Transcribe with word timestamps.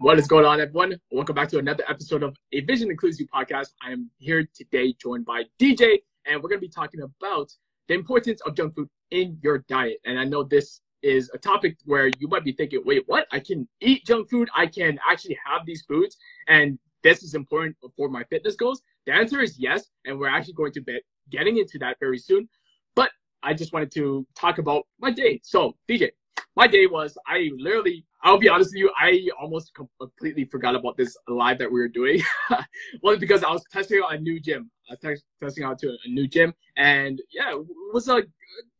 What 0.00 0.18
is 0.18 0.26
going 0.26 0.46
on, 0.46 0.62
everyone? 0.62 0.98
Welcome 1.10 1.34
back 1.34 1.50
to 1.50 1.58
another 1.58 1.84
episode 1.86 2.22
of 2.22 2.34
A 2.54 2.62
Vusion 2.62 2.90
Includes 2.90 3.20
You 3.20 3.26
podcast. 3.26 3.74
I 3.86 3.92
am 3.92 4.08
here 4.16 4.48
today 4.54 4.94
joined 4.94 5.26
by 5.26 5.42
DJ, 5.60 5.98
and 6.24 6.42
we're 6.42 6.48
going 6.48 6.58
to 6.58 6.66
be 6.66 6.72
talking 6.72 7.02
about 7.02 7.52
the 7.86 7.96
importance 7.96 8.40
of 8.46 8.56
junk 8.56 8.74
food 8.74 8.88
in 9.10 9.36
your 9.42 9.58
diet. 9.68 9.98
And 10.06 10.18
I 10.18 10.24
know 10.24 10.42
this 10.42 10.80
is 11.02 11.30
a 11.34 11.38
topic 11.38 11.76
where 11.84 12.06
you 12.18 12.28
might 12.28 12.44
be 12.44 12.52
thinking, 12.52 12.80
wait, 12.82 13.02
what? 13.08 13.26
I 13.30 13.40
can 13.40 13.68
eat 13.82 14.06
junk 14.06 14.30
food? 14.30 14.48
I 14.56 14.68
can 14.68 14.98
actually 15.06 15.38
have 15.44 15.66
these 15.66 15.82
foods, 15.82 16.16
and 16.48 16.78
this 17.02 17.22
is 17.22 17.34
important 17.34 17.76
for 17.94 18.08
my 18.08 18.24
fitness 18.24 18.56
goals? 18.56 18.80
The 19.04 19.12
answer 19.12 19.42
is 19.42 19.58
yes, 19.58 19.90
and 20.06 20.18
we're 20.18 20.30
actually 20.30 20.54
going 20.54 20.72
to 20.72 20.80
be 20.80 20.98
getting 21.28 21.58
into 21.58 21.78
that 21.80 21.98
very 22.00 22.18
soon. 22.18 22.48
But 22.96 23.10
I 23.42 23.52
just 23.52 23.74
wanted 23.74 23.92
to 23.96 24.26
talk 24.34 24.56
about 24.56 24.86
my 24.98 25.10
day. 25.10 25.42
So, 25.44 25.76
DJ, 25.86 26.08
my 26.56 26.66
day 26.66 26.86
was 26.86 27.18
I 27.26 27.50
literally 27.58 28.06
I'll 28.22 28.38
be 28.38 28.48
honest 28.48 28.70
with 28.70 28.78
you, 28.78 28.90
I 29.00 29.28
almost 29.40 29.72
completely 29.74 30.44
forgot 30.44 30.74
about 30.74 30.96
this 30.96 31.16
live 31.26 31.58
that 31.58 31.70
we 31.70 31.80
were 31.80 31.88
doing. 31.88 32.22
One 33.00 33.18
because 33.18 33.42
I 33.42 33.50
was 33.50 33.64
testing 33.72 34.02
out 34.04 34.14
a 34.14 34.18
new 34.18 34.38
gym. 34.38 34.70
I 34.90 34.96
was 35.08 35.22
testing 35.40 35.64
out 35.64 35.78
to 35.80 35.96
a 36.04 36.08
new 36.08 36.26
gym, 36.26 36.52
and 36.76 37.20
yeah, 37.32 37.52
it 37.52 37.66
was 37.92 38.08
a 38.08 38.22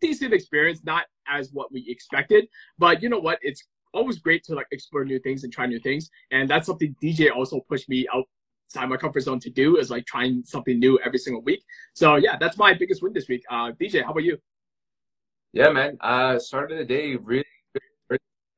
decent 0.00 0.34
experience. 0.34 0.82
Not 0.84 1.06
as 1.28 1.52
what 1.52 1.72
we 1.72 1.86
expected, 1.88 2.48
but 2.78 3.02
you 3.02 3.08
know 3.08 3.18
what? 3.18 3.38
It's 3.42 3.64
always 3.94 4.18
great 4.18 4.44
to 4.44 4.54
like 4.54 4.66
explore 4.72 5.04
new 5.04 5.18
things 5.20 5.44
and 5.44 5.52
try 5.52 5.66
new 5.66 5.80
things, 5.80 6.10
and 6.30 6.48
that's 6.48 6.66
something 6.66 6.94
DJ 7.02 7.34
also 7.34 7.60
pushed 7.60 7.88
me 7.88 8.06
outside 8.12 8.88
my 8.88 8.96
comfort 8.96 9.20
zone 9.20 9.40
to 9.40 9.50
do 9.50 9.78
is 9.78 9.90
like 9.90 10.04
trying 10.04 10.42
something 10.44 10.78
new 10.78 10.98
every 11.04 11.18
single 11.18 11.42
week. 11.42 11.62
So 11.94 12.16
yeah, 12.16 12.36
that's 12.38 12.58
my 12.58 12.74
biggest 12.74 13.02
win 13.02 13.12
this 13.12 13.28
week. 13.28 13.42
Uh, 13.50 13.72
DJ, 13.72 14.04
how 14.04 14.10
about 14.10 14.24
you? 14.24 14.38
Yeah, 15.52 15.70
man. 15.70 15.96
Uh, 16.00 16.38
started 16.38 16.78
the 16.78 16.84
day 16.84 17.16
really 17.16 17.44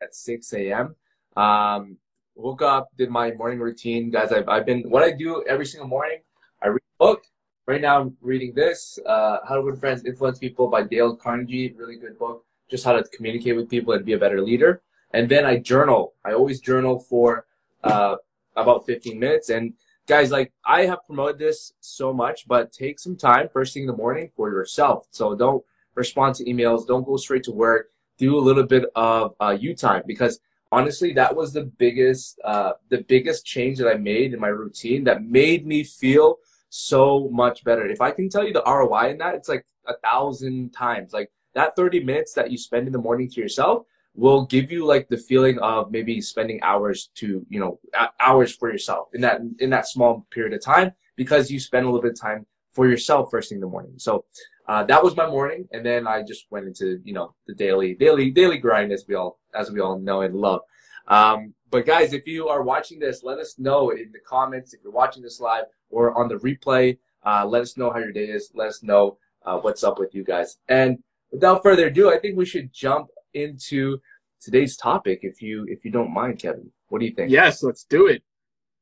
at 0.03 0.15
6 0.15 0.53
a.m. 0.55 0.97
Um, 1.37 1.97
woke 2.35 2.63
up, 2.63 2.89
did 2.97 3.11
my 3.11 3.33
morning 3.33 3.61
routine. 3.61 4.11
Guys, 4.11 4.33
I've, 4.33 4.49
I've 4.49 4.67
been, 4.67 4.83
what 4.91 5.03
I 5.03 5.13
do 5.13 5.45
every 5.49 5.67
single 5.67 5.89
morning, 5.89 6.19
I 6.63 6.69
read 6.69 6.83
a 6.99 6.99
book. 6.99 7.25
Right 7.67 7.81
now 7.81 8.01
I'm 8.01 8.17
reading 8.21 8.53
this, 8.55 8.99
uh, 9.07 9.39
How 9.49 9.55
to 9.55 9.63
Win 9.63 9.77
Friends, 9.77 10.05
Influence 10.05 10.39
People 10.39 10.69
by 10.69 10.83
Dale 10.83 11.15
Carnegie. 11.15 11.73
Really 11.77 11.97
good 11.97 12.19
book. 12.19 12.45
Just 12.69 12.85
how 12.85 12.93
to 12.93 13.05
communicate 13.15 13.57
with 13.57 13.69
people 13.69 13.93
and 13.93 14.05
be 14.05 14.15
a 14.15 14.19
better 14.19 14.41
leader. 14.43 14.83
And 15.15 15.29
then 15.29 15.45
I 15.45 15.59
journal. 15.59 16.15
I 16.25 16.33
always 16.33 16.61
journal 16.61 16.99
for 16.99 17.47
uh, 17.85 18.17
about 18.57 18.87
15 18.87 19.19
minutes. 19.19 19.51
And 19.51 19.75
guys, 20.09 20.33
like 20.33 20.53
I 20.65 20.87
have 20.87 21.07
promoted 21.07 21.39
this 21.39 21.75
so 21.81 22.13
much, 22.13 22.49
but 22.49 22.73
take 22.73 22.99
some 22.99 23.17
time 23.17 23.49
first 23.53 23.75
thing 23.75 23.85
in 23.85 23.87
the 23.87 23.97
morning 23.97 24.31
for 24.35 24.51
yourself. 24.51 25.07
So 25.11 25.37
don't 25.37 25.63
respond 25.95 26.35
to 26.37 26.45
emails. 26.45 26.87
Don't 26.87 27.07
go 27.07 27.17
straight 27.17 27.45
to 27.45 27.53
work 27.53 27.92
do 28.23 28.39
a 28.39 28.47
little 28.49 28.69
bit 28.75 28.85
of 28.95 29.35
uh, 29.41 29.57
U 29.69 29.75
time 29.75 30.03
because 30.07 30.39
honestly, 30.71 31.13
that 31.15 31.35
was 31.35 31.53
the 31.53 31.65
biggest 31.65 32.41
uh, 32.45 32.73
the 32.89 33.03
biggest 33.15 33.45
change 33.45 33.79
that 33.79 33.89
I 33.89 33.97
made 34.13 34.33
in 34.33 34.41
my 34.41 34.53
routine 34.63 35.03
that 35.05 35.25
made 35.25 35.67
me 35.67 35.83
feel 35.83 36.37
so 36.71 37.29
much 37.33 37.65
better. 37.65 37.85
If 37.87 38.01
I 38.01 38.13
can 38.13 38.29
tell 38.29 38.47
you 38.47 38.53
the 38.53 38.63
ROI 38.65 39.11
in 39.11 39.19
that, 39.19 39.35
it's 39.35 39.49
like 39.49 39.67
a 39.87 39.97
thousand 40.05 40.73
times. 40.73 41.13
Like 41.13 41.31
that 41.55 41.75
30 41.75 42.05
minutes 42.05 42.33
that 42.35 42.51
you 42.53 42.59
spend 42.59 42.87
in 42.87 42.93
the 42.93 43.07
morning 43.09 43.29
to 43.31 43.41
yourself 43.41 43.85
will 44.15 44.47
give 44.47 44.71
you 44.71 44.87
like 44.87 45.09
the 45.09 45.23
feeling 45.31 45.59
of 45.59 45.91
maybe 45.91 46.21
spending 46.21 46.61
hours 46.63 47.11
to 47.17 47.45
you 47.49 47.59
know 47.59 47.81
hours 48.21 48.55
for 48.55 48.71
yourself 48.71 49.09
in 49.15 49.21
that 49.21 49.41
in 49.59 49.69
that 49.71 49.89
small 49.89 50.27
period 50.31 50.53
of 50.53 50.63
time 50.63 50.93
because 51.17 51.51
you 51.51 51.59
spend 51.59 51.85
a 51.85 51.89
little 51.89 52.07
bit 52.07 52.13
of 52.13 52.21
time 52.21 52.47
for 52.71 52.87
yourself 52.89 53.31
first 53.31 53.49
thing 53.49 53.57
in 53.57 53.67
the 53.67 53.75
morning. 53.77 53.95
So 53.97 54.25
uh, 54.73 54.83
that 54.85 55.05
was 55.05 55.15
my 55.15 55.29
morning, 55.29 55.69
and 55.73 55.85
then 55.85 56.07
I 56.07 56.23
just 56.23 56.47
went 56.51 56.67
into 56.67 56.99
you 57.05 57.13
know 57.13 57.35
the 57.47 57.55
daily 57.55 57.93
daily 57.93 58.31
daily 58.31 58.57
grind 58.57 58.91
as 58.91 59.05
we 59.07 59.15
all 59.15 59.39
as 59.55 59.71
we 59.71 59.81
all 59.81 59.99
know 59.99 60.23
and 60.23 60.35
love. 60.35 60.63
Um, 61.09 61.53
but 61.69 61.85
guys, 61.85 62.15
if 62.15 62.27
you 62.27 62.49
are 62.49 62.63
watching 62.63 62.99
this, 62.99 63.23
let 63.23 63.39
us 63.39 63.59
know 63.59 63.91
in 63.91 64.11
the 64.13 64.21
comments 64.27 64.73
if 64.73 64.81
you're 64.83 64.91
watching 64.91 65.23
this 65.23 65.41
live 65.41 65.65
or 65.91 66.17
on 66.19 66.27
the 66.27 66.37
replay. 66.37 66.97
Uh, 67.23 67.45
let 67.45 67.61
us 67.61 67.77
know 67.77 67.91
how 67.91 67.99
your 67.99 68.13
day 68.13 68.25
is. 68.25 68.51
Let 68.55 68.69
us 68.69 68.83
know 68.83 69.19
uh, 69.45 69.59
what's 69.59 69.85
up 69.85 69.99
with 69.99 70.15
you 70.15 70.25
guys. 70.25 70.57
And 70.69 71.03
without 71.31 71.63
further 71.63 71.89
ado, 71.89 72.11
I 72.11 72.19
think 72.19 72.39
we 72.39 72.47
should 72.47 72.73
jump 72.73 73.09
into 73.35 73.99
today's 74.41 74.75
topic. 74.79 75.19
If 75.21 75.43
you 75.43 75.67
if 75.69 75.85
you 75.85 75.91
don't 75.91 76.15
mind, 76.15 76.39
Kevin, 76.39 76.71
what 76.89 77.01
do 77.01 77.05
you 77.05 77.13
think? 77.13 77.31
Yes, 77.31 77.63
let's 77.63 77.85
do 77.85 78.07
it. 78.07 78.23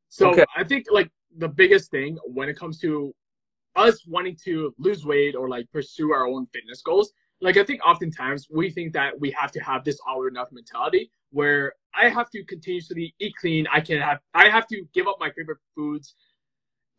So 0.09 0.31
okay. 0.31 0.45
I 0.57 0.63
think 0.63 0.87
like 0.89 1.11
the 1.37 1.49
biggest 1.49 1.91
thing 1.91 2.17
when 2.27 2.49
it 2.49 2.57
comes 2.57 2.79
to 2.83 3.13
us 3.77 4.07
wanting 4.07 4.37
to 4.45 4.75
lose 4.79 5.05
weight 5.05 5.35
or 5.35 5.49
like 5.49 5.71
pursue 5.73 6.13
our 6.13 6.27
own 6.27 6.47
fitness 6.47 6.83
goals, 6.83 7.13
like 7.41 7.57
I 7.57 7.65
think 7.65 7.81
oftentimes 7.87 8.49
we 8.51 8.71
think 8.71 8.93
that 8.93 9.19
we 9.19 9.31
have 9.33 9.51
to 9.53 9.61
have 9.61 9.85
this 9.85 9.99
all 10.07 10.23
or 10.23 10.31
nothing 10.31 10.57
mentality 10.57 11.11
where 11.31 11.75
I 11.95 12.09
have 12.09 12.31
to 12.31 12.45
continuously 12.45 13.15
eat 13.19 13.35
clean. 13.41 13.67
I 13.73 13.81
can 13.81 14.01
have 14.01 14.19
I 14.35 14.49
have 14.49 14.67
to 14.69 14.85
give 14.93 15.07
up 15.07 15.17
my 15.19 15.31
favorite 15.31 15.59
foods. 15.75 16.15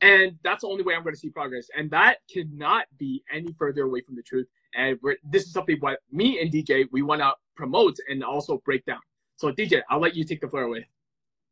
And 0.01 0.33
that's 0.43 0.61
the 0.61 0.67
only 0.67 0.83
way 0.83 0.95
I'm 0.95 1.03
going 1.03 1.13
to 1.13 1.19
see 1.19 1.29
progress. 1.29 1.67
And 1.77 1.91
that 1.91 2.17
cannot 2.31 2.85
be 2.97 3.23
any 3.31 3.53
further 3.53 3.83
away 3.83 4.01
from 4.01 4.15
the 4.15 4.23
truth. 4.23 4.47
And 4.73 4.97
this 5.23 5.43
is 5.43 5.53
something 5.53 5.77
what 5.79 5.99
me 6.11 6.41
and 6.41 6.51
DJ 6.51 6.87
we 6.91 7.03
want 7.03 7.21
to 7.21 7.33
promote 7.55 7.97
and 8.09 8.23
also 8.23 8.61
break 8.65 8.83
down. 8.85 9.01
So 9.35 9.51
DJ, 9.51 9.81
I'll 9.89 9.99
let 9.99 10.15
you 10.15 10.23
take 10.23 10.41
the 10.41 10.47
floor 10.47 10.63
away. 10.63 10.87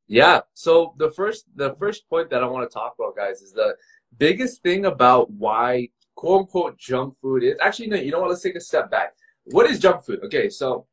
Yeah. 0.07 0.41
So 0.55 0.95
the 0.97 1.11
first 1.11 1.45
the 1.55 1.75
first 1.75 2.09
point 2.09 2.31
that 2.31 2.43
I 2.43 2.47
want 2.47 2.69
to 2.69 2.73
talk 2.73 2.95
about, 2.97 3.15
guys, 3.15 3.41
is 3.41 3.53
the 3.53 3.75
biggest 4.17 4.61
thing 4.63 4.85
about 4.85 5.31
why 5.31 5.89
quote 6.15 6.41
unquote 6.41 6.77
junk 6.77 7.15
food 7.21 7.43
is 7.43 7.55
actually 7.61 7.87
no 7.87 7.95
you 7.95 8.11
know 8.11 8.19
what? 8.19 8.29
Let's 8.29 8.41
take 8.41 8.55
a 8.55 8.61
step 8.61 8.91
back. 8.91 9.15
What 9.45 9.69
is 9.69 9.79
junk 9.79 10.03
food? 10.03 10.19
Okay 10.23 10.49
so 10.49 10.85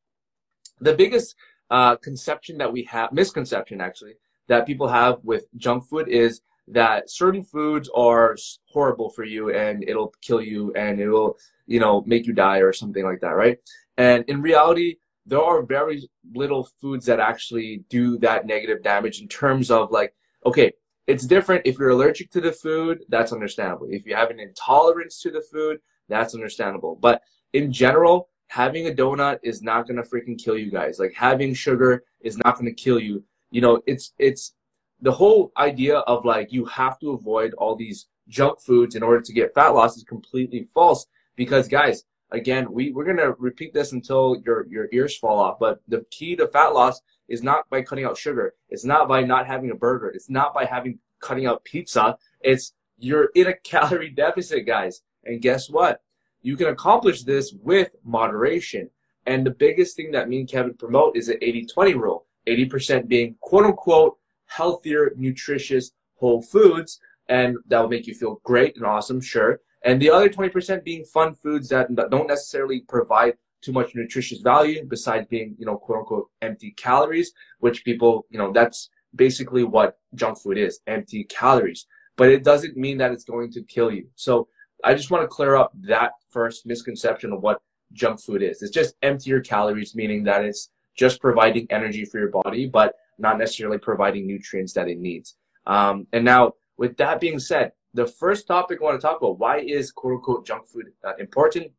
the 0.81 0.94
biggest 0.94 1.37
uh, 1.71 1.97
conception 1.97 2.59
that 2.59 2.72
we 2.72 2.84
have 2.84 3.12
misconception 3.12 3.81
actually 3.81 4.15
that 4.49 4.66
people 4.66 4.87
have 4.87 5.19
with 5.25 5.47
junk 5.56 5.84
food 5.84 6.09
is 6.09 6.41
that 6.69 7.10
certain 7.10 7.43
foods 7.43 7.88
are 7.94 8.37
horrible 8.66 9.10
for 9.10 9.25
you 9.25 9.53
and 9.53 9.84
it'll 9.88 10.12
kill 10.21 10.41
you 10.41 10.72
and 10.75 11.00
it 11.00 11.09
will 11.09 11.37
you 11.66 11.81
know 11.81 12.03
make 12.06 12.27
you 12.27 12.33
die 12.33 12.59
or 12.59 12.72
something 12.72 13.04
like 13.04 13.21
that 13.21 13.31
right? 13.31 13.59
And 13.97 14.25
in 14.28 14.43
reality 14.43 14.97
there 15.27 15.43
are 15.43 15.62
very 15.62 16.09
little 16.34 16.69
foods 16.81 17.06
that 17.06 17.19
actually 17.19 17.84
do 17.88 18.16
that 18.19 18.47
negative 18.47 18.83
damage 18.83 19.21
in 19.21 19.28
terms 19.28 19.71
of 19.71 19.91
like 19.91 20.15
okay 20.44 20.72
it's 21.06 21.27
different 21.27 21.62
if 21.65 21.78
you're 21.78 21.91
allergic 21.91 22.31
to 22.33 22.41
the 22.41 22.53
food, 22.53 23.05
that's 23.09 23.33
understandable. 23.33 23.87
If 23.91 24.06
you 24.06 24.15
have 24.15 24.31
an 24.31 24.41
intolerance 24.41 25.21
to 25.22 25.31
the 25.31 25.43
food, 25.53 25.78
that's 26.09 26.34
understandable. 26.34 26.97
But 27.00 27.22
in 27.53 27.72
general, 27.72 28.28
having 28.49 28.87
a 28.87 28.91
donut 28.91 29.39
is 29.43 29.62
not 29.62 29.87
gonna 29.87 30.03
freaking 30.03 30.39
kill 30.39 30.56
you 30.56 30.71
guys. 30.71 30.99
Like 30.99 31.15
having 31.15 31.55
sugar 31.55 32.05
is 32.21 32.37
not 32.39 32.59
gonna 32.59 32.72
kill 32.72 33.00
you. 33.00 33.25
You 33.50 33.61
know, 33.61 33.83
it's 33.87 34.12
it's 34.19 34.55
the 35.00 35.12
whole 35.12 35.53
idea 35.56 35.99
of 35.99 36.25
like 36.25 36.53
you 36.53 36.65
have 36.66 36.99
to 37.00 37.11
avoid 37.11 37.55
all 37.55 37.77
these 37.77 38.06
junk 38.28 38.61
foods 38.61 38.95
in 38.95 39.03
order 39.03 39.21
to 39.21 39.33
get 39.33 39.55
fat 39.55 39.69
loss 39.69 39.97
is 39.97 40.05
completely 40.05 40.66
false. 40.75 41.06
Because 41.37 41.69
guys, 41.69 42.05
again, 42.31 42.72
we, 42.72 42.93
we're 42.93 43.05
gonna 43.05 43.33
repeat 43.39 43.72
this 43.75 43.93
until 43.93 44.43
your 44.45 44.66
your 44.69 44.89
ears 44.93 45.16
fall 45.16 45.39
off. 45.39 45.59
But 45.59 45.81
the 45.89 46.05
key 46.11 46.37
to 46.37 46.49
fat 46.49 46.69
loss 46.69 47.00
is 47.28 47.43
not 47.43 47.69
by 47.71 47.83
cutting 47.83 48.05
out 48.05 48.16
sugar. 48.16 48.55
It's 48.69 48.84
not 48.84 49.09
by 49.09 49.22
not 49.22 49.47
having 49.47 49.71
a 49.71 49.75
burger. 49.75 50.09
It's 50.09 50.30
not 50.30 50.54
by 50.54 50.65
having 50.65 50.98
cutting 51.21 51.47
out 51.47 51.65
pizza. 51.65 52.16
It's 52.41 52.72
you're 52.98 53.30
in 53.34 53.47
a 53.48 53.54
calorie 53.65 54.10
deficit, 54.10 54.66
guys. 54.66 55.03
And 55.24 55.42
guess 55.42 55.68
what? 55.68 56.01
You 56.42 56.57
can 56.57 56.68
accomplish 56.68 57.22
this 57.22 57.53
with 57.63 57.91
moderation. 58.04 58.91
And 59.27 59.45
the 59.45 59.51
biggest 59.51 59.97
thing 59.97 60.13
that 60.13 60.28
me 60.28 60.41
and 60.41 60.48
Kevin 60.48 60.74
promote 60.74 61.16
is 61.16 61.27
the 61.27 61.36
80-20 61.36 61.95
rule. 61.97 62.27
80% 62.47 63.09
being 63.09 63.34
quote 63.41 63.65
unquote 63.65 64.16
healthier, 64.47 65.13
nutritious 65.16 65.91
whole 66.15 66.41
foods. 66.41 67.01
And 67.28 67.57
that 67.66 67.80
will 67.80 67.89
make 67.89 68.07
you 68.07 68.15
feel 68.15 68.41
great 68.45 68.77
and 68.77 68.86
awesome, 68.86 69.21
sure. 69.21 69.60
And 69.83 70.01
the 70.01 70.10
other 70.10 70.28
20% 70.28 70.84
being 70.84 71.04
fun 71.04 71.34
foods 71.34 71.68
that 71.71 71.95
don't 72.10 72.28
necessarily 72.28 72.80
provide 72.80 73.34
too 73.63 73.72
much 73.72 73.95
nutritious 73.95 74.41
value 74.41 74.84
besides 74.84 75.27
being, 75.28 75.57
you 75.59 75.66
know, 75.66 75.77
quote 75.77 75.98
unquote 76.01 76.30
empty 76.42 76.71
calories, 76.72 77.33
which 77.59 77.84
people, 77.84 78.27
you 78.30 78.39
know, 78.39 78.53
that's 78.53 78.91
basically 79.14 79.64
what 79.64 79.98
junk 80.14 80.38
food 80.38 80.58
is, 80.58 80.80
empty 80.86 81.24
calories. 81.24 81.86
But 82.16 82.30
it 82.30 82.44
doesn't 82.44 82.76
mean 82.76 82.98
that 82.98 83.12
it's 83.12 83.24
going 83.24 83.50
to 83.53 83.62
kill 83.62 83.91
you. 83.91 84.08
So 84.14 84.48
I 84.84 84.94
just 84.94 85.10
want 85.10 85.22
to 85.22 85.28
clear 85.28 85.56
up 85.56 85.72
that 85.82 86.12
first 86.30 86.66
misconception 86.66 87.32
of 87.32 87.42
what 87.42 87.60
junk 87.92 88.20
food 88.20 88.42
is. 88.42 88.62
It's 88.62 88.72
just 88.72 88.94
emptier 89.03 89.41
calories, 89.41 89.94
meaning 89.94 90.24
that 90.24 90.44
it's 90.44 90.70
just 90.97 91.20
providing 91.20 91.66
energy 91.70 92.04
for 92.04 92.18
your 92.18 92.30
body, 92.30 92.66
but 92.66 92.94
not 93.18 93.38
necessarily 93.38 93.78
providing 93.78 94.26
nutrients 94.26 94.72
that 94.74 94.88
it 94.88 94.98
needs. 94.98 95.36
Um, 95.66 96.06
and 96.12 96.24
now, 96.24 96.53
with 96.78 96.97
that 96.98 97.20
being 97.20 97.38
said, 97.38 97.72
the 97.94 98.06
first 98.06 98.47
topic 98.47 98.78
I 98.80 98.84
want 98.84 99.00
to 99.00 99.06
talk 99.06 99.18
about 99.18 99.38
why 99.38 99.58
is 99.58 99.91
quote 99.91 100.14
unquote 100.14 100.47
junk 100.47 100.66
food 100.66 100.86
uh, 101.04 101.14
important? 101.18 101.72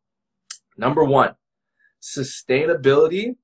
Number 0.76 1.04
one, 1.04 1.34
sustainability, 2.02 3.36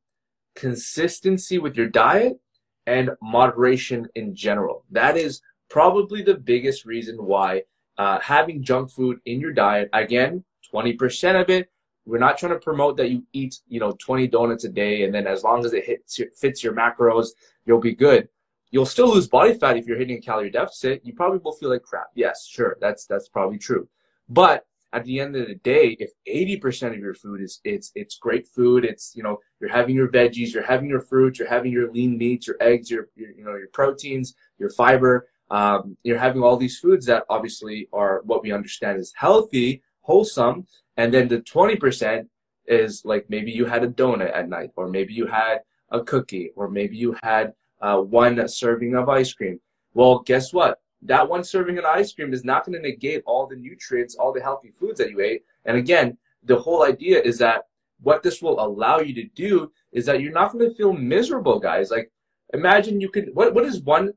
consistency 0.55 1.59
with 1.59 1.77
your 1.77 1.89
diet, 1.89 2.39
and 2.87 3.11
moderation 3.23 4.09
in 4.15 4.35
general. 4.35 4.85
That 4.91 5.17
is 5.17 5.41
probably 5.69 6.23
the 6.23 6.35
biggest 6.35 6.85
reason 6.85 7.17
why 7.17 7.63
uh, 7.99 8.19
having 8.21 8.63
junk 8.63 8.91
food 8.91 9.19
in 9.27 9.41
your 9.41 9.53
diet, 9.53 9.89
again, 9.93 10.45
20% 10.73 11.41
of 11.41 11.49
it, 11.51 11.71
we're 12.07 12.19
not 12.19 12.37
trying 12.37 12.53
to 12.53 12.59
promote 12.59 12.97
that 12.99 13.11
you 13.11 13.25
eat, 13.33 13.61
you 13.67 13.81
know, 13.81 13.93
20 13.99 14.27
donuts 14.29 14.65
a 14.65 14.69
day 14.69 15.05
and 15.05 15.15
then 15.15 15.27
as 15.27 15.43
long 15.43 15.65
as 15.65 15.73
it 15.73 15.85
hits 15.85 16.19
your, 16.19 16.29
fits 16.33 16.63
your 16.63 16.75
macros, 16.75 17.29
you'll 17.65 17.81
be 17.81 17.95
good. 17.95 18.29
You'll 18.71 18.87
still 18.87 19.15
lose 19.15 19.29
body 19.29 19.55
fat 19.55 19.77
if 19.77 19.87
you're 19.87 19.97
hitting 19.97 20.19
a 20.19 20.21
calorie 20.21 20.51
deficit. 20.51 21.01
You 21.05 21.15
probably 21.15 21.39
will 21.39 21.53
feel 21.53 21.71
like 21.71 21.83
crap. 21.83 22.09
Yes, 22.15 22.47
sure, 22.47 22.77
that's 22.81 23.07
that's 23.07 23.29
probably 23.29 23.57
true. 23.57 23.89
But 24.29 24.67
at 24.95 25.05
the 25.05 25.19
end 25.21 25.35
of 25.35 25.49
the 25.49 25.57
day, 25.57 25.97
if 25.99 26.13
80% 26.29 26.95
of 26.95 26.99
your 26.99 27.15
food 27.15 27.41
is 27.41 27.61
it's 27.65 27.91
it's 27.95 28.17
great 28.17 28.47
food, 28.47 28.85
it's 28.85 29.13
you 29.17 29.23
know 29.23 29.39
you're 29.61 29.71
having 29.71 29.95
your 29.97 30.09
veggies, 30.09 30.55
you're 30.55 30.65
having 30.65 30.89
your 30.89 31.01
fruits, 31.01 31.39
you're 31.39 31.49
having 31.49 31.73
your 31.73 31.91
lean 31.93 32.17
meats, 32.17 32.47
your 32.47 32.57
eggs, 32.61 32.91
your, 32.91 33.09
your 33.17 33.31
you 33.33 33.45
know 33.45 33.57
your 33.57 33.69
proteins, 33.73 34.35
your 34.59 34.71
fiber, 34.71 35.29
um, 35.51 35.97
you're 36.05 36.19
having 36.19 36.43
all 36.43 36.57
these 36.57 36.79
foods 36.79 37.07
that 37.07 37.25
obviously 37.29 37.89
are 37.93 38.23
what 38.25 38.43
we 38.43 38.53
understand 38.53 38.99
is 38.99 39.13
healthy, 39.17 39.83
wholesome, 40.01 40.67
and 40.97 41.13
then 41.13 41.29
the 41.29 41.41
20% 41.41 42.27
is 42.67 43.03
like 43.05 43.27
maybe 43.29 43.51
you 43.51 43.67
had 43.67 43.85
a 43.85 43.89
donut 43.89 44.35
at 44.35 44.49
night, 44.49 44.71
or 44.77 44.89
maybe 44.89 45.13
you 45.13 45.27
had 45.27 45.59
a 45.91 46.03
cookie, 46.03 46.51
or 46.57 46.71
maybe 46.71 46.97
you 46.97 47.17
had 47.23 47.53
uh, 47.83 47.99
one 47.99 48.49
serving 48.49 48.95
of 48.95 49.09
ice 49.09 49.33
cream. 49.33 49.61
Well, 49.93 50.21
guess 50.21 50.53
what? 50.53 50.79
That 51.05 51.29
one 51.29 51.45
serving 51.45 51.79
of 51.79 51.85
ice 51.85 52.13
cream 52.13 52.33
is 52.33 52.45
not 52.45 52.65
going 52.65 52.81
to 52.81 52.89
negate 52.89 53.23
all 53.27 53.47
the 53.47 53.57
nutrients, 53.57 54.15
all 54.15 54.33
the 54.33 54.41
healthy 54.41 54.71
foods 54.71 54.99
that 54.99 55.11
you 55.11 55.21
ate. 55.21 55.43
And 55.65 55.77
again, 55.77 56.19
the 56.43 56.59
whole 56.59 56.85
idea 56.85 57.21
is 57.21 57.39
that 57.39 57.65
what 58.01 58.23
this 58.23 58.43
will 58.43 58.61
allow 58.61 59.01
you 59.01 59.15
to 59.15 59.29
do 59.35 59.71
is 59.93 60.07
that 60.07 60.21
you're 60.21 60.33
not 60.33 60.53
going 60.53 60.69
to 60.69 60.75
feel 60.75 60.93
miserable, 60.93 61.61
guys. 61.61 61.91
Like, 61.91 62.11
imagine 62.53 63.01
you 63.01 63.11
could, 63.11 63.31
what, 63.35 63.55
what 63.55 63.65
is 63.65 63.81
one 63.83 64.13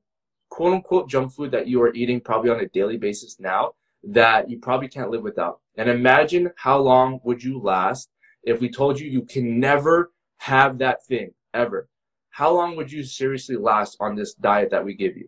quote 0.50 0.74
unquote 0.74 1.10
junk 1.10 1.34
food 1.34 1.52
that 1.52 1.68
you 1.68 1.82
are 1.82 1.94
eating 1.94 2.22
probably 2.22 2.50
on 2.50 2.60
a 2.60 2.70
daily 2.70 2.98
basis 2.98 3.40
now 3.40 3.74
that 4.04 4.50
you 4.50 4.60
probably 4.60 4.88
can't 4.88 5.12
live 5.12 5.24
without? 5.24 5.60
And 5.76 5.90
imagine 5.90 6.52
how 6.56 6.80
long 6.80 7.20
would 7.24 7.44
you 7.44 7.60
last 7.60 8.10
if 8.44 8.62
we 8.62 8.70
told 8.70 9.00
you 9.00 9.10
you 9.10 9.24
can 9.24 9.60
never 9.60 10.12
have 10.38 10.78
that 10.78 11.06
thing 11.06 11.34
ever. 11.54 11.90
How 12.30 12.54
long 12.54 12.76
would 12.76 12.92
you 12.92 13.04
seriously 13.04 13.58
last 13.58 13.98
on 14.00 14.16
this 14.16 14.34
diet 14.34 14.70
that 14.72 14.86
we 14.86 14.94
give 14.94 15.18
you? 15.18 15.28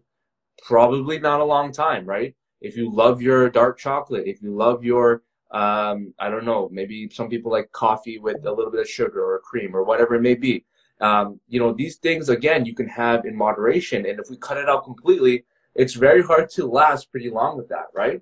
Probably 0.64 1.20
not 1.20 1.40
a 1.40 1.46
long 1.46 1.72
time, 1.72 2.06
right? 2.06 2.36
If 2.62 2.76
you 2.76 2.92
love 2.92 3.22
your 3.22 3.50
dark 3.50 3.78
chocolate, 3.78 4.28
if 4.28 4.42
you 4.42 4.56
love 4.56 4.84
your, 4.84 5.24
um, 5.52 6.14
I 6.20 6.30
don't 6.30 6.46
know, 6.46 6.70
maybe 6.72 7.10
some 7.10 7.30
people 7.30 7.52
like 7.52 7.72
coffee 7.72 8.20
with 8.20 8.46
a 8.46 8.52
little 8.52 8.72
bit 8.72 8.82
of 8.82 8.90
sugar 8.90 9.24
or 9.24 9.40
cream 9.40 9.76
or 9.76 9.84
whatever 9.84 10.16
it 10.16 10.22
may 10.22 10.36
be. 10.36 10.66
Um, 11.02 11.40
you 11.48 11.60
know, 11.60 11.72
these 11.72 11.96
things, 11.96 12.28
again, 12.28 12.66
you 12.66 12.76
can 12.76 12.88
have 12.90 13.26
in 13.26 13.36
moderation. 13.36 14.06
And 14.06 14.20
if 14.20 14.30
we 14.30 14.38
cut 14.38 14.58
it 14.58 14.68
out 14.68 14.84
completely, 14.84 15.46
it's 15.76 15.94
very 15.94 16.22
hard 16.22 16.50
to 16.52 16.66
last 16.66 17.10
pretty 17.12 17.30
long 17.30 17.58
with 17.58 17.70
that, 17.70 17.86
right? 17.94 18.22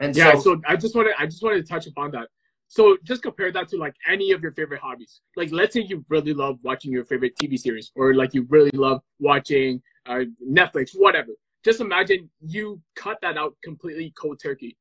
And 0.00 0.16
yeah, 0.16 0.32
so, 0.34 0.40
so 0.40 0.60
I 0.66 0.76
just 0.76 0.96
wanted 0.96 1.14
I 1.18 1.26
just 1.26 1.42
wanted 1.42 1.64
to 1.64 1.68
touch 1.72 1.86
upon 1.86 2.10
that. 2.12 2.28
So 2.66 2.96
just 3.04 3.22
compare 3.22 3.52
that 3.52 3.68
to 3.68 3.76
like 3.76 3.94
any 4.08 4.32
of 4.32 4.42
your 4.42 4.52
favorite 4.52 4.80
hobbies. 4.80 5.20
Like 5.36 5.52
let's 5.52 5.74
say 5.74 5.80
you 5.80 6.04
really 6.08 6.34
love 6.34 6.58
watching 6.64 6.90
your 6.90 7.04
favorite 7.04 7.34
TV 7.40 7.56
series, 7.58 7.92
or 7.94 8.14
like 8.14 8.34
you 8.34 8.46
really 8.48 8.72
love 8.72 9.02
watching 9.20 9.80
uh, 10.06 10.22
Netflix, 10.44 10.90
whatever. 10.94 11.30
Just 11.64 11.80
imagine 11.80 12.30
you 12.40 12.80
cut 12.94 13.18
that 13.22 13.38
out 13.38 13.56
completely 13.62 14.12
cold 14.18 14.40
turkey. 14.42 14.76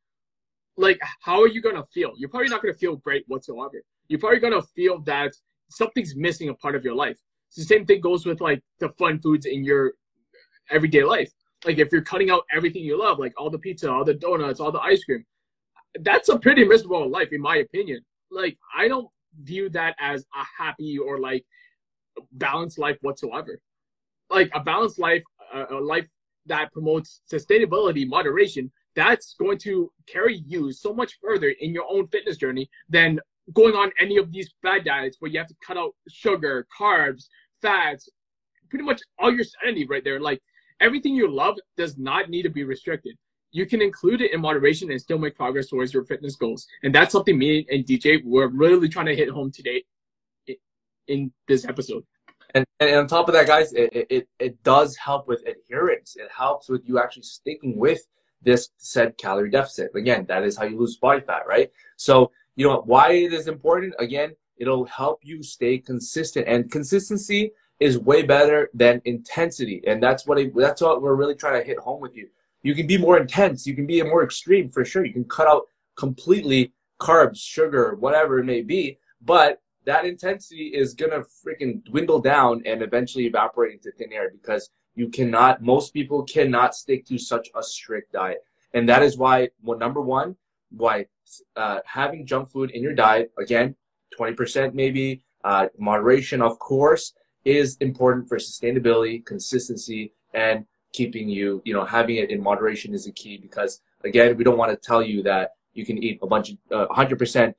Like 0.78 1.00
how 1.22 1.42
are 1.42 1.48
you 1.48 1.62
gonna 1.62 1.84
feel? 1.94 2.14
You're 2.18 2.30
probably 2.30 2.50
not 2.50 2.62
gonna 2.62 2.74
feel 2.74 2.98
great 2.98 3.24
whatsoever. 3.28 3.82
You're 4.08 4.20
probably 4.20 4.40
gonna 4.40 4.62
feel 4.76 5.00
that 5.02 5.32
something's 5.70 6.16
missing 6.16 6.50
a 6.50 6.54
part 6.56 6.76
of 6.76 6.84
your 6.84 6.96
life. 6.96 7.18
the 7.56 7.64
same 7.64 7.86
thing 7.86 8.02
goes 8.02 8.26
with 8.26 8.42
like 8.42 8.62
the 8.80 8.90
fun 9.00 9.20
foods 9.20 9.46
in 9.46 9.64
your 9.64 9.94
everyday 10.70 11.04
life 11.04 11.32
like 11.66 11.78
if 11.78 11.92
you're 11.92 12.02
cutting 12.02 12.30
out 12.30 12.44
everything 12.54 12.84
you 12.84 13.00
love, 13.00 13.20
like 13.20 13.34
all 13.38 13.50
the 13.50 13.60
pizza, 13.60 13.92
all 13.92 14.04
the 14.04 14.14
donuts, 14.14 14.60
all 14.60 14.72
the 14.72 14.82
ice 14.82 15.04
cream, 15.04 15.26
that's 16.02 16.30
a 16.30 16.38
pretty 16.38 16.64
miserable 16.64 17.10
life, 17.10 17.32
in 17.32 17.42
my 17.42 17.58
opinion. 17.58 18.04
Like 18.32 18.58
I 18.76 18.88
don't 18.88 19.08
view 19.42 19.70
that 19.70 19.96
as 20.00 20.26
a 20.36 20.64
happy 20.64 20.98
or 20.98 21.20
like 21.20 21.46
balanced 22.34 22.78
life 22.78 22.98
whatsoever. 23.02 23.60
Like 24.30 24.50
a 24.54 24.60
balanced 24.60 25.00
life, 25.00 25.24
a 25.54 25.76
life 25.76 26.08
that 26.46 26.72
promotes 26.72 27.22
sustainability, 27.32 28.08
moderation, 28.08 28.72
that's 28.96 29.36
going 29.40 29.58
to 29.60 29.92
carry 30.08 30.44
you 30.46 30.72
so 30.72 30.94
much 30.94 31.18
further 31.22 31.54
in 31.60 31.74
your 31.74 31.86
own 31.90 32.08
fitness 32.08 32.38
journey 32.38 32.70
than 32.90 33.20
going 33.54 33.76
on 33.76 33.92
any 34.00 34.18
of 34.18 34.32
these 34.32 34.54
bad 34.62 34.86
diets 34.86 35.18
where 35.20 35.32
you 35.32 35.40
have 35.40 35.48
to 35.48 35.56
cut 35.66 35.78
out 35.78 35.94
sugar, 36.08 36.66
carbs, 36.80 37.26
fats, 37.62 38.10
pretty 38.70 38.86
much 38.86 39.02
all 39.20 39.34
your 39.34 39.44
sanity 39.44 39.86
right 39.86 40.04
there. 40.04 40.20
Like 40.20 40.42
everything 40.80 41.16
you 41.16 41.30
love 41.30 41.58
does 41.78 41.98
not 41.98 42.30
need 42.30 42.44
to 42.44 42.50
be 42.50 42.64
restricted. 42.64 43.18
You 43.52 43.66
can 43.66 43.82
include 43.82 44.22
it 44.22 44.34
in 44.34 44.42
moderation 44.42 44.90
and 44.92 45.00
still 45.00 45.20
make 45.20 45.36
progress 45.36 45.68
towards 45.68 45.94
your 45.94 46.06
fitness 46.06 46.36
goals. 46.36 46.66
And 46.84 46.94
that's 46.94 47.12
something 47.12 47.38
me 47.38 47.66
and 47.70 47.86
DJ 47.86 48.24
were 48.24 48.48
really 48.48 48.90
trying 48.90 49.06
to 49.08 49.16
hit 49.16 49.30
home 49.30 49.52
today 49.52 49.84
in 51.08 51.32
this 51.48 51.66
episode. 51.66 52.04
And, 52.54 52.66
and 52.80 52.96
on 52.96 53.08
top 53.08 53.28
of 53.28 53.34
that, 53.34 53.48
guys, 53.48 53.74
it, 53.74 54.08
it, 54.10 54.28
it 54.40 54.64
does 54.64 54.96
help 54.96 55.28
with 55.28 55.44
adherence. 55.48 56.16
It 56.16 56.30
helps 56.36 56.70
with 56.70 56.88
you 56.88 57.00
actually 57.00 57.24
sticking 57.24 57.78
with 57.78 58.08
this 58.42 58.70
said 58.78 59.18
calorie 59.18 59.50
deficit. 59.50 59.92
Again, 59.96 60.26
that 60.28 60.44
is 60.44 60.58
how 60.58 60.66
you 60.66 60.78
lose 60.78 60.98
body 60.98 61.22
fat, 61.22 61.48
right? 61.48 61.72
So, 61.96 62.32
you 62.56 62.68
know, 62.68 62.82
why 62.86 63.12
it 63.12 63.34
is 63.34 63.48
important, 63.48 63.96
again, 64.00 64.36
it'll 64.58 64.86
help 64.86 65.22
you 65.24 65.42
stay 65.42 65.78
consistent. 65.80 66.48
And 66.48 66.72
consistency 66.72 67.52
is 67.80 67.98
way 67.98 68.22
better 68.22 68.70
than 68.74 69.02
intensity, 69.06 69.82
and 69.88 70.02
that's 70.02 70.28
what 70.28 70.38
that's 70.56 70.82
what 70.82 71.02
we're 71.02 71.16
really 71.16 71.36
trying 71.36 71.60
to 71.60 71.68
hit 71.68 71.80
home 71.80 72.00
with 72.00 72.16
you. 72.16 72.30
You 72.62 72.76
can 72.76 72.88
be 72.88 72.98
more 72.98 73.18
intense, 73.18 73.66
you 73.66 73.76
can 73.76 73.88
be 73.88 74.02
more 74.04 74.24
extreme 74.24 74.70
for 74.70 74.86
sure. 74.86 75.04
You 75.04 75.12
can 75.12 75.26
cut 75.26 75.48
out 75.48 75.64
completely 75.96 76.72
carbs, 77.02 77.38
sugar, 77.38 77.96
whatever 78.00 78.40
it 78.40 78.46
may 78.46 78.62
be, 78.62 79.00
but 79.22 79.62
that 79.86 80.06
intensity 80.06 80.68
is 80.68 80.94
gonna 80.94 81.22
freaking 81.46 81.84
dwindle 81.84 82.20
down 82.20 82.62
and 82.66 82.82
eventually 82.82 83.26
evaporate 83.26 83.74
into 83.74 83.92
thin 83.92 84.14
air 84.14 84.32
because 84.32 84.70
you 84.96 85.10
cannot. 85.10 85.62
Most 85.62 85.94
people 85.94 86.24
cannot 86.24 86.76
stick 86.76 87.06
to 87.08 87.18
such 87.18 87.50
a 87.56 87.64
strict 87.64 88.14
diet, 88.14 88.44
and 88.74 88.88
that 88.90 89.04
is 89.04 89.18
why. 89.18 89.50
Well, 89.62 89.78
number 89.78 90.02
one, 90.02 90.36
why 90.70 91.08
uh, 91.56 91.80
having 91.86 92.26
junk 92.26 92.50
food 92.50 92.72
in 92.72 92.84
your 92.84 92.94
diet 92.94 93.32
again, 93.40 93.76
twenty 94.16 94.34
percent 94.34 94.76
maybe, 94.76 95.24
uh, 95.44 95.68
moderation 95.78 96.42
of 96.42 96.60
course, 96.60 97.14
is 97.46 97.78
important 97.78 98.28
for 98.30 98.38
sustainability, 98.38 99.26
consistency, 99.26 100.14
and 100.34 100.66
keeping 100.94 101.28
you, 101.28 101.62
you 101.66 101.74
know, 101.74 101.84
having 101.86 102.18
it 102.18 102.30
in 102.30 102.42
moderation 102.42 102.94
is 102.94 103.08
a 103.08 103.12
key 103.12 103.38
because 103.38 103.82
again, 104.04 104.38
we 104.38 104.44
don't 104.44 104.58
want 104.58 104.72
to 104.72 104.78
tell 104.78 105.02
you 105.02 105.24
that 105.24 105.52
you 105.74 105.86
can 105.86 106.02
eat 106.02 106.20
a 106.22 106.28
bunch 106.28 106.52
of 106.52 106.58
uh, 106.72 106.94
100% 106.94 107.48
of 107.50 107.56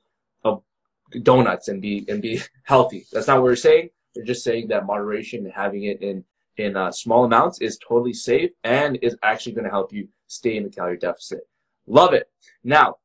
donuts 1.21 1.67
and 1.67 1.81
be 1.81 2.05
and 2.07 2.21
be 2.21 2.41
healthy. 2.63 3.05
That's 3.11 3.27
not 3.27 3.37
what 3.37 3.43
we're 3.43 3.55
saying. 3.55 3.89
We're 4.15 4.23
just 4.23 4.43
saying 4.43 4.67
that 4.69 4.85
moderation 4.85 5.45
and 5.45 5.53
having 5.53 5.83
it 5.83 6.01
in 6.01 6.23
in 6.57 6.77
uh, 6.77 6.91
small 6.91 7.25
amounts 7.25 7.59
is 7.59 7.77
totally 7.77 8.13
safe 8.13 8.51
and 8.63 8.97
is 9.01 9.17
actually 9.23 9.53
going 9.53 9.65
to 9.65 9.69
help 9.69 9.91
you 9.91 10.07
stay 10.27 10.55
in 10.57 10.63
the 10.63 10.69
calorie 10.69 10.97
deficit. 10.97 11.41
Love 11.85 12.13
it. 12.13 12.29
Now, 12.63 12.95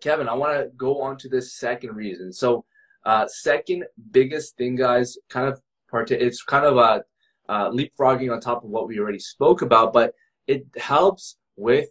Kevin, 0.00 0.28
I 0.28 0.34
want 0.34 0.58
to 0.58 0.70
go 0.76 1.02
on 1.02 1.16
to 1.18 1.28
this 1.28 1.54
second 1.54 1.94
reason. 1.94 2.32
So, 2.32 2.64
uh, 3.04 3.26
second 3.26 3.84
biggest 4.10 4.56
thing, 4.56 4.76
guys, 4.76 5.18
kind 5.28 5.46
of 5.46 5.60
part. 5.90 6.10
It's 6.10 6.42
kind 6.42 6.64
of 6.64 6.76
a 6.78 7.04
uh, 7.48 7.70
leapfrogging 7.70 8.32
on 8.32 8.40
top 8.40 8.64
of 8.64 8.70
what 8.70 8.88
we 8.88 8.98
already 8.98 9.18
spoke 9.18 9.62
about, 9.62 9.92
but 9.92 10.14
it 10.46 10.66
helps 10.76 11.36
with 11.56 11.88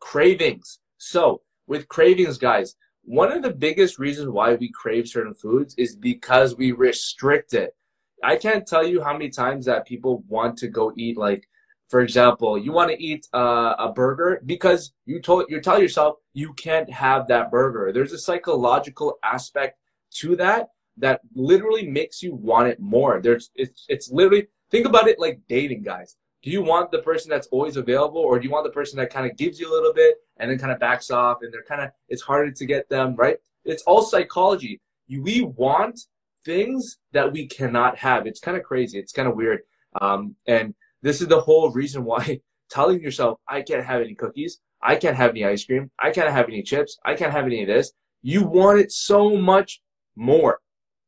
cravings. 0.00 0.78
So 0.98 1.42
with 1.66 1.88
cravings, 1.88 2.38
guys, 2.38 2.76
one 3.04 3.32
of 3.32 3.42
the 3.42 3.50
biggest 3.50 3.98
reasons 3.98 4.28
why 4.28 4.54
we 4.54 4.70
crave 4.70 5.08
certain 5.08 5.34
foods 5.34 5.74
is 5.76 5.96
because 5.96 6.56
we 6.56 6.72
restrict 6.72 7.54
it. 7.54 7.74
I 8.22 8.36
can't 8.36 8.66
tell 8.66 8.86
you 8.86 9.02
how 9.02 9.12
many 9.12 9.30
times 9.30 9.66
that 9.66 9.86
people 9.86 10.24
want 10.28 10.56
to 10.58 10.68
go 10.68 10.92
eat 10.96 11.16
like 11.16 11.48
for 11.92 12.00
example, 12.00 12.56
you 12.56 12.72
want 12.72 12.90
to 12.90 13.02
eat 13.02 13.28
uh, 13.34 13.74
a 13.78 13.92
burger 13.92 14.40
because 14.46 14.92
you 15.04 15.20
told 15.20 15.44
you 15.50 15.60
tell 15.60 15.78
yourself 15.78 16.16
you 16.32 16.54
can't 16.54 16.88
have 16.88 17.28
that 17.28 17.50
burger. 17.50 17.92
There's 17.92 18.14
a 18.14 18.18
psychological 18.18 19.18
aspect 19.22 19.78
to 20.12 20.34
that 20.36 20.68
that 20.96 21.20
literally 21.34 21.86
makes 21.86 22.22
you 22.22 22.34
want 22.34 22.68
it 22.68 22.80
more. 22.80 23.20
There's 23.20 23.50
it's 23.54 23.84
it's 23.90 24.10
literally 24.10 24.46
think 24.70 24.86
about 24.86 25.06
it 25.06 25.20
like 25.20 25.40
dating, 25.50 25.82
guys. 25.82 26.16
Do 26.42 26.50
you 26.50 26.62
want 26.62 26.90
the 26.90 26.98
person 26.98 27.30
that's 27.30 27.46
always 27.48 27.76
available, 27.76 28.20
or 28.20 28.38
do 28.38 28.44
you 28.44 28.50
want 28.50 28.64
the 28.64 28.72
person 28.72 28.98
that 28.98 29.10
kind 29.10 29.30
of 29.30 29.36
gives 29.36 29.60
you 29.60 29.70
a 29.70 29.72
little 29.72 29.92
bit 29.92 30.16
and 30.38 30.50
then 30.50 30.58
kind 30.58 30.72
of 30.72 30.80
backs 30.80 31.10
off, 31.10 31.38
and 31.42 31.52
they're 31.52 31.62
kind 31.62 31.82
of 31.82 31.90
it's 32.08 32.22
harder 32.22 32.50
to 32.50 32.66
get 32.66 32.88
them 32.88 33.14
right? 33.16 33.36
It's 33.64 33.82
all 33.84 34.02
psychology. 34.02 34.80
We 35.08 35.42
want 35.42 36.00
things 36.44 36.98
that 37.12 37.32
we 37.32 37.46
cannot 37.46 37.96
have. 37.98 38.26
It's 38.26 38.40
kind 38.40 38.56
of 38.56 38.64
crazy. 38.64 38.98
It's 38.98 39.12
kind 39.12 39.28
of 39.28 39.36
weird. 39.36 39.60
Um, 40.00 40.36
and 40.46 40.74
this 41.02 41.20
is 41.20 41.28
the 41.28 41.40
whole 41.40 41.70
reason 41.70 42.04
why 42.04 42.40
telling 42.70 43.00
yourself, 43.00 43.38
I 43.48 43.62
can't 43.62 43.84
have 43.84 44.00
any 44.00 44.14
cookies, 44.14 44.58
I 44.82 44.96
can't 44.96 45.16
have 45.16 45.30
any 45.30 45.44
ice 45.44 45.64
cream, 45.64 45.90
I 45.98 46.10
can't 46.10 46.30
have 46.30 46.46
any 46.46 46.62
chips, 46.62 46.98
I 47.04 47.14
can't 47.14 47.32
have 47.32 47.44
any 47.44 47.62
of 47.62 47.68
this. 47.68 47.92
You 48.22 48.44
want 48.44 48.80
it 48.80 48.90
so 48.90 49.36
much 49.36 49.80
more. 50.16 50.60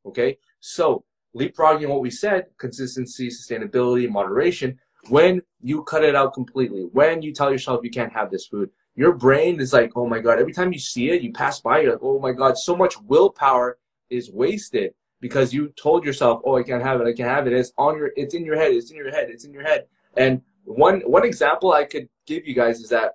Okay? 0.07 0.38
So, 0.61 1.05
leapfrogging 1.37 1.88
what 1.88 2.00
we 2.00 2.11
said, 2.11 2.47
consistency, 2.59 3.29
sustainability, 3.29 4.09
moderation, 4.09 4.79
when 5.08 5.42
you 5.62 5.82
cut 5.84 6.04
it 6.04 6.14
out 6.14 6.32
completely, 6.32 6.88
when 6.92 7.23
you 7.23 7.32
tell 7.32 7.50
yourself 7.50 7.80
you 7.82 7.90
can't 7.90 8.12
have 8.12 8.30
this 8.30 8.46
food, 8.46 8.70
your 8.96 9.12
brain 9.12 9.61
is 9.61 9.73
like, 9.73 9.92
oh 9.96 10.06
my 10.06 10.20
God, 10.20 10.38
every 10.38 10.52
time 10.52 10.73
you 10.73 10.78
see 10.78 11.11
it, 11.11 11.23
you 11.23 11.32
pass 11.32 11.61
by, 11.61 11.80
you're 11.80 11.92
like, 11.92 12.02
oh 12.02 12.18
my 12.20 12.32
God, 12.32 12.56
so 12.56 12.76
much 12.76 13.00
willpower 13.02 13.78
is 14.11 14.30
wasted 14.30 14.94
because 15.20 15.52
you 15.52 15.68
told 15.76 16.04
yourself, 16.04 16.42
oh, 16.44 16.56
I 16.56 16.62
can't 16.62 16.82
have 16.82 17.00
it, 17.00 17.06
I 17.06 17.12
can't 17.12 17.30
have 17.30 17.46
it. 17.46 17.52
It's 17.52 17.73
on 17.78 17.96
your, 17.96 18.12
it's 18.16 18.34
in 18.34 18.44
your 18.44 18.56
head, 18.56 18.73
it's 18.73 18.90
in 18.90 18.96
your 18.96 19.11
head, 19.11 19.30
it's 19.30 19.44
in 19.44 19.52
your 19.52 19.62
head. 19.62 19.87
And 20.16 20.42
one, 20.64 21.00
one 21.00 21.25
example 21.25 21.73
I 21.73 21.84
could 21.84 22.08
give 22.26 22.46
you 22.46 22.54
guys 22.54 22.80
is 22.80 22.90
that 22.90 23.14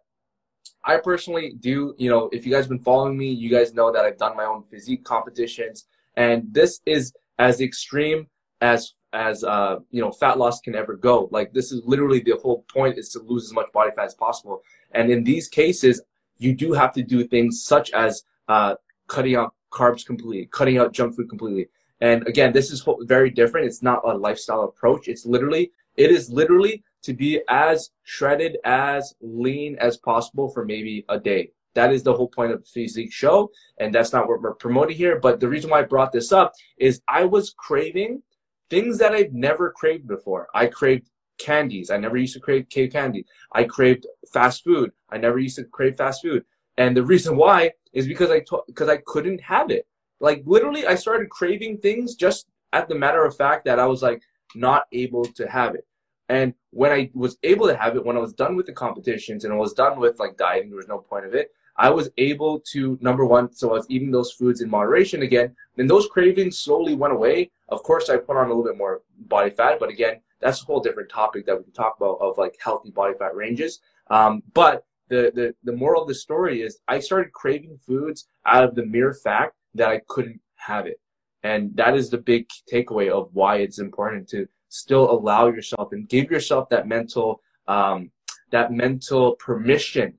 I 0.84 0.98
personally 0.98 1.54
do, 1.60 1.94
you 1.98 2.10
know, 2.10 2.30
if 2.32 2.46
you 2.46 2.52
guys 2.52 2.64
have 2.64 2.70
been 2.70 2.80
following 2.80 3.18
me, 3.18 3.32
you 3.32 3.50
guys 3.50 3.74
know 3.74 3.92
that 3.92 4.06
I've 4.06 4.18
done 4.18 4.36
my 4.36 4.46
own 4.46 4.64
physique 4.64 5.04
competitions. 5.04 5.86
And 6.16 6.46
this 6.52 6.82
is 6.86 7.14
as 7.38 7.62
extreme 7.62 8.28
as 8.62 8.94
as 9.14 9.44
uh, 9.44 9.80
you 9.92 10.02
know 10.02 10.12
fat 10.12 10.38
loss 10.38 10.62
can 10.62 10.76
ever 10.76 10.96
go. 10.96 11.30
Like 11.32 11.54
this 11.54 11.72
is 11.72 11.82
literally 11.86 12.20
the 12.20 12.38
whole 12.42 12.66
point 12.72 12.98
is 12.98 13.10
to 13.10 13.20
lose 13.20 13.46
as 13.46 13.54
much 13.54 13.72
body 13.72 13.92
fat 13.96 14.06
as 14.06 14.16
possible. 14.16 14.62
And 14.92 15.12
in 15.12 15.24
these 15.24 15.48
cases, 15.48 16.02
you 16.38 16.56
do 16.56 16.74
have 16.74 16.94
to 16.94 17.04
do 17.04 17.28
things 17.28 17.64
such 17.64 17.92
as 17.92 18.24
uh, 18.48 18.76
cutting 19.08 19.36
out 19.36 19.54
carbs 19.72 20.06
completely, 20.06 20.48
cutting 20.52 20.78
out 20.78 20.94
junk 20.94 21.16
food 21.16 21.30
completely. 21.30 21.68
And 22.02 22.26
again, 22.28 22.54
this 22.54 22.72
is 22.72 22.86
very 23.02 23.30
different. 23.30 23.68
It's 23.68 23.84
not 23.84 24.02
a 24.06 24.18
lifestyle 24.18 24.64
approach. 24.64 25.08
It's 25.08 25.26
literally, 25.26 25.72
it 25.98 26.12
is 26.12 26.30
literally 26.30 26.84
to 27.04 27.14
be 27.14 27.42
as 27.50 27.92
shredded, 28.04 28.58
as 28.64 29.14
lean 29.22 29.78
as 29.80 29.98
possible 29.98 30.50
for 30.50 30.66
maybe 30.66 31.06
a 31.10 31.20
day. 31.20 31.52
That 31.76 31.94
is 31.94 32.04
the 32.04 32.14
whole 32.14 32.28
point 32.28 32.52
of 32.52 32.66
physique 32.68 33.12
show. 33.12 33.52
And 33.80 33.94
that's 33.94 34.14
not 34.14 34.28
what 34.28 34.42
we're 34.42 34.56
promoting 34.56 34.98
here. 34.98 35.20
But 35.20 35.40
the 35.40 35.48
reason 35.48 35.70
why 35.70 35.80
I 35.80 35.84
brought 35.84 36.12
this 36.12 36.32
up 36.32 36.54
is 36.78 37.02
I 37.08 37.26
was 37.26 37.54
craving 37.58 38.22
things 38.70 38.98
that 39.00 39.14
I've 39.14 39.34
never 39.34 39.72
craved 39.72 40.08
before. 40.08 40.48
I 40.54 40.68
craved 40.68 41.10
candies. 41.38 41.90
I 41.90 41.98
never 41.98 42.18
used 42.18 42.34
to 42.34 42.40
crave 42.40 42.70
cave 42.70 42.92
candy. 42.92 43.26
I 43.54 43.64
craved 43.64 44.06
fast 44.32 44.64
food. 44.64 44.92
I 45.10 45.18
never 45.18 45.40
used 45.40 45.56
to 45.56 45.64
crave 45.66 45.98
fast 45.98 46.22
food. 46.22 46.44
And 46.78 46.96
the 46.96 47.04
reason 47.04 47.36
why 47.36 47.72
is 47.94 48.08
because 48.08 48.30
I 48.30 48.42
because 48.68 48.90
I 48.90 48.98
couldn't 49.06 49.42
have 49.42 49.72
it. 49.72 49.88
Like 50.20 50.44
literally, 50.46 50.86
I 50.86 50.96
started 50.96 51.30
craving 51.30 51.78
things 51.78 52.16
just 52.16 52.48
at 52.74 52.88
the 52.88 52.96
matter 52.96 53.26
of 53.26 53.36
fact 53.36 53.66
that 53.66 53.80
I 53.80 53.86
was 53.86 54.02
like 54.02 54.22
not 54.56 54.84
able 54.92 55.26
to 55.26 55.48
have 55.48 55.76
it. 55.76 55.86
And 56.30 56.54
when 56.70 56.92
I 56.92 57.10
was 57.14 57.38
able 57.42 57.68
to 57.68 57.76
have 57.76 57.96
it, 57.96 58.06
when 58.06 58.16
I 58.16 58.20
was 58.20 58.34
done 58.34 58.56
with 58.56 58.68
the 58.68 58.74
competitions 58.74 59.46
and 59.46 59.54
I 59.54 59.58
was 59.58 59.74
done 59.74 60.00
with 60.00 60.20
like 60.20 60.38
dieting, 60.38 60.70
there 60.70 60.78
was 60.78 60.88
no 60.88 61.00
point 61.00 61.26
of 61.26 61.34
it. 61.34 61.50
I 61.80 61.90
was 61.90 62.10
able 62.18 62.60
to 62.74 62.98
number 63.00 63.26
one, 63.26 63.54
so 63.54 63.70
I 63.70 63.74
was 63.76 63.86
eating 63.90 64.12
those 64.12 64.34
foods 64.34 64.60
in 64.60 64.70
moderation 64.70 65.22
again. 65.22 65.56
And 65.78 65.90
those 65.90 66.08
cravings 66.08 66.60
slowly 66.60 66.94
went 66.94 67.14
away. 67.14 67.52
Of 67.70 67.84
course, 67.84 68.10
I 68.10 68.18
put 68.18 68.36
on 68.36 68.48
a 68.48 68.50
little 68.50 68.66
bit 68.66 68.78
more 68.78 69.02
body 69.18 69.50
fat, 69.50 69.80
but 69.80 69.90
again, 69.90 70.20
that's 70.42 70.62
a 70.62 70.66
whole 70.66 70.82
different 70.82 71.10
topic 71.10 71.46
that 71.46 71.58
we 71.58 71.64
can 71.64 71.72
talk 71.72 71.96
about 71.96 72.18
of 72.20 72.38
like 72.38 72.58
healthy 72.62 72.92
body 72.92 73.14
fat 73.18 73.34
ranges. 73.34 73.80
Um, 74.10 74.44
but 74.54 74.84
the, 75.08 75.32
the 75.34 75.56
the 75.64 75.72
moral 75.72 76.02
of 76.02 76.10
the 76.10 76.16
story 76.16 76.62
is 76.62 76.80
I 76.90 77.00
started 77.00 77.32
craving 77.32 77.78
foods 77.78 78.28
out 78.46 78.66
of 78.66 78.76
the 78.76 78.86
mere 78.86 79.14
fact 79.14 79.56
that 79.74 79.88
I 79.90 80.02
couldn't 80.10 80.42
have 80.56 80.86
it, 80.86 81.00
and 81.44 81.76
that 81.78 81.96
is 81.96 82.10
the 82.10 82.18
big 82.18 82.48
takeaway 82.72 83.10
of 83.10 83.30
why 83.34 83.58
it's 83.58 83.80
important 83.80 84.28
to 84.30 84.48
still 84.68 85.10
allow 85.10 85.48
yourself 85.48 85.94
and 85.94 86.10
give 86.10 86.30
yourself 86.30 86.68
that 86.70 86.88
mental 86.88 87.42
um, 87.68 88.12
that 88.52 88.74
mental 88.74 89.36
permission 89.36 90.16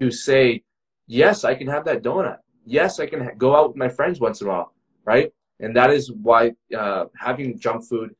to 0.00 0.10
say 0.10 0.64
yes, 1.08 1.42
I 1.42 1.54
can 1.56 1.66
have 1.66 1.84
that 1.86 2.02
donut. 2.02 2.38
Yes, 2.64 3.00
I 3.00 3.06
can 3.06 3.20
ha- 3.20 3.30
go 3.36 3.56
out 3.56 3.68
with 3.70 3.76
my 3.76 3.88
friends 3.88 4.20
once 4.20 4.40
in 4.40 4.46
a 4.46 4.50
while, 4.50 4.72
right? 5.04 5.32
And 5.58 5.74
that 5.74 5.90
is 5.90 6.12
why 6.12 6.52
uh, 6.76 7.06
having 7.16 7.58
junk 7.58 7.84
food 7.88 8.14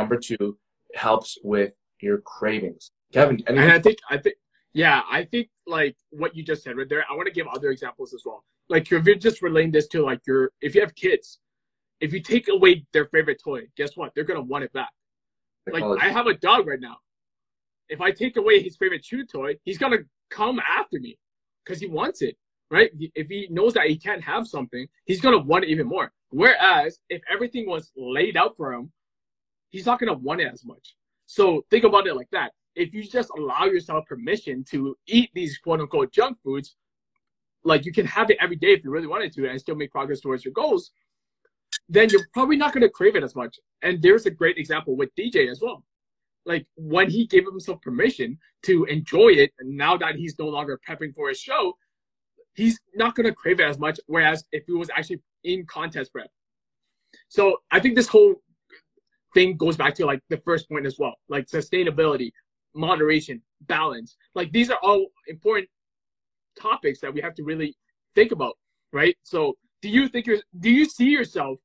Number 0.00 0.16
two, 0.16 0.56
helps 0.94 1.38
with 1.42 1.72
your 2.00 2.18
cravings. 2.22 2.92
Kevin, 3.12 3.36
anything? 3.46 3.58
and 3.58 3.72
I 3.72 3.78
think 3.78 3.98
I 4.08 4.16
think 4.16 4.36
yeah, 4.72 5.02
I 5.10 5.24
think 5.24 5.50
like 5.66 5.96
what 6.10 6.34
you 6.34 6.42
just 6.42 6.62
said 6.62 6.76
right 6.76 6.88
there. 6.88 7.04
I 7.10 7.14
want 7.14 7.26
to 7.26 7.32
give 7.32 7.46
other 7.48 7.70
examples 7.70 8.14
as 8.14 8.22
well. 8.24 8.44
Like 8.68 8.90
if 8.90 9.04
you're 9.04 9.16
just 9.16 9.42
relating 9.42 9.72
this 9.72 9.88
to 9.88 10.02
like 10.02 10.20
your 10.26 10.52
if 10.62 10.74
you 10.74 10.80
have 10.80 10.94
kids, 10.94 11.40
if 12.00 12.14
you 12.14 12.20
take 12.22 12.48
away 12.48 12.86
their 12.92 13.04
favorite 13.06 13.42
toy, 13.42 13.62
guess 13.76 13.96
what? 13.96 14.12
They're 14.14 14.24
gonna 14.24 14.40
want 14.40 14.64
it 14.64 14.72
back. 14.72 14.90
Like 15.70 15.84
I 16.00 16.08
have 16.08 16.26
a 16.26 16.34
dog 16.34 16.66
right 16.66 16.80
now. 16.80 16.96
If 17.88 18.00
I 18.00 18.12
take 18.12 18.36
away 18.38 18.62
his 18.62 18.76
favorite 18.76 19.02
chew 19.02 19.26
toy, 19.26 19.56
he's 19.64 19.76
gonna 19.76 19.98
come 20.30 20.60
after 20.60 21.00
me 21.00 21.18
because 21.64 21.80
he 21.80 21.86
wants 21.86 22.22
it, 22.22 22.36
right? 22.70 22.90
If 23.14 23.28
he 23.28 23.48
knows 23.50 23.74
that 23.74 23.86
he 23.86 23.96
can't 23.96 24.22
have 24.22 24.46
something, 24.46 24.86
he's 25.04 25.20
gonna 25.20 25.38
want 25.38 25.64
it 25.64 25.70
even 25.70 25.86
more. 25.86 26.12
Whereas 26.30 26.98
if 27.08 27.22
everything 27.30 27.66
was 27.66 27.90
laid 27.96 28.36
out 28.36 28.56
for 28.56 28.72
him, 28.72 28.92
he's 29.70 29.86
not 29.86 29.98
to 30.00 30.12
want 30.12 30.40
it 30.40 30.52
as 30.52 30.64
much. 30.64 30.96
So 31.26 31.64
think 31.70 31.84
about 31.84 32.06
it 32.06 32.14
like 32.14 32.30
that. 32.32 32.52
If 32.74 32.94
you 32.94 33.02
just 33.02 33.30
allow 33.36 33.64
yourself 33.64 34.06
permission 34.06 34.64
to 34.70 34.96
eat 35.06 35.30
these 35.34 35.58
quote 35.58 35.80
unquote 35.80 36.12
junk 36.12 36.38
foods, 36.42 36.76
like 37.64 37.84
you 37.84 37.92
can 37.92 38.06
have 38.06 38.30
it 38.30 38.38
every 38.40 38.56
day 38.56 38.72
if 38.72 38.84
you 38.84 38.90
really 38.90 39.06
wanted 39.06 39.32
to 39.34 39.48
and 39.48 39.60
still 39.60 39.74
make 39.74 39.90
progress 39.90 40.20
towards 40.20 40.44
your 40.44 40.52
goals, 40.54 40.92
then 41.88 42.08
you're 42.10 42.26
probably 42.32 42.56
not 42.56 42.72
to 42.72 42.88
crave 42.88 43.16
it 43.16 43.22
as 43.22 43.34
much. 43.34 43.58
And 43.82 44.00
there's 44.00 44.26
a 44.26 44.30
great 44.30 44.56
example 44.56 44.96
with 44.96 45.14
DJ 45.14 45.50
as 45.50 45.60
well. 45.60 45.84
Like 46.46 46.66
when 46.76 47.10
he 47.10 47.26
gave 47.26 47.44
himself 47.44 47.80
permission 47.82 48.38
to 48.64 48.84
enjoy 48.84 49.28
it, 49.28 49.52
and 49.58 49.76
now 49.76 49.96
that 49.96 50.16
he's 50.16 50.38
no 50.38 50.48
longer 50.48 50.80
prepping 50.88 51.14
for 51.14 51.28
his 51.28 51.38
show, 51.38 51.76
he's 52.54 52.80
not 52.94 53.14
to 53.16 53.32
crave 53.32 53.60
it 53.60 53.64
as 53.64 53.78
much. 53.78 54.00
Whereas 54.06 54.44
if 54.52 54.64
he 54.66 54.72
was 54.72 54.90
actually 54.90 55.20
in 55.44 55.66
contest 55.66 56.12
prep. 56.12 56.30
So 57.28 57.56
I 57.70 57.80
think 57.80 57.96
this 57.96 58.08
whole 58.08 58.36
thing 59.34 59.56
goes 59.56 59.76
back 59.76 59.94
to 59.96 60.06
like 60.06 60.20
the 60.28 60.38
first 60.38 60.68
point 60.68 60.86
as 60.86 60.98
well, 60.98 61.14
like 61.28 61.46
sustainability, 61.46 62.32
moderation, 62.74 63.42
balance. 63.62 64.16
Like 64.34 64.52
these 64.52 64.70
are 64.70 64.78
all 64.82 65.06
important 65.28 65.68
topics 66.58 67.00
that 67.00 67.12
we 67.12 67.20
have 67.20 67.34
to 67.34 67.44
really 67.44 67.76
think 68.14 68.32
about, 68.32 68.56
right? 68.92 69.16
So, 69.22 69.56
do 69.82 69.88
you 69.88 70.08
think 70.08 70.26
you're 70.26 70.38
do 70.58 70.70
you 70.70 70.84
see 70.84 71.08
yourself 71.08 71.58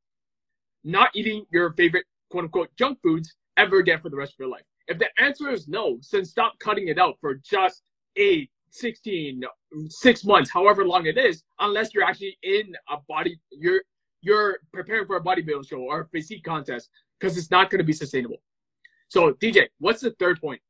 not 0.84 1.10
eating 1.16 1.46
your 1.52 1.74
favorite 1.74 2.06
quote 2.30 2.46
unquote 2.46 2.70
junk 2.78 3.00
foods 3.04 3.36
ever 3.58 3.80
again 3.80 4.00
for 4.00 4.10
the 4.10 4.18
rest 4.18 4.34
of 4.34 4.40
your 4.40 4.50
life? 4.50 4.64
If 4.88 5.00
the 5.00 5.08
answer 5.20 5.50
is 5.50 5.68
no, 5.68 6.00
then 6.12 6.26
stop 6.26 6.58
cutting 6.60 6.88
it 6.88 7.00
out 7.00 7.18
for 7.20 7.36
just 7.36 7.82
eight, 8.16 8.50
16, 8.70 9.44
six 9.90 10.24
months, 10.24 10.50
however 10.50 10.86
long 10.86 11.06
it 11.06 11.18
is, 11.18 11.44
unless 11.60 11.94
you're 11.94 12.04
actually 12.04 12.38
in 12.44 12.76
a 12.90 12.98
body, 13.08 13.40
you're 13.52 13.82
you're 14.22 14.58
preparing 14.74 15.06
for 15.06 15.18
a 15.18 15.24
bodybuilding 15.24 15.70
show 15.70 15.78
or 15.78 16.02
a 16.02 16.08
physique 16.08 16.44
contest 16.44 16.90
because 17.20 17.38
it's 17.38 17.52
not 17.52 17.70
going 17.70 17.78
to 17.78 17.86
be 17.86 17.94
sustainable. 17.94 18.38
So, 19.08 19.34
DJ, 19.34 19.68
what's 19.80 20.02
the 20.02 20.12
third 20.20 20.42
point? 20.42 20.62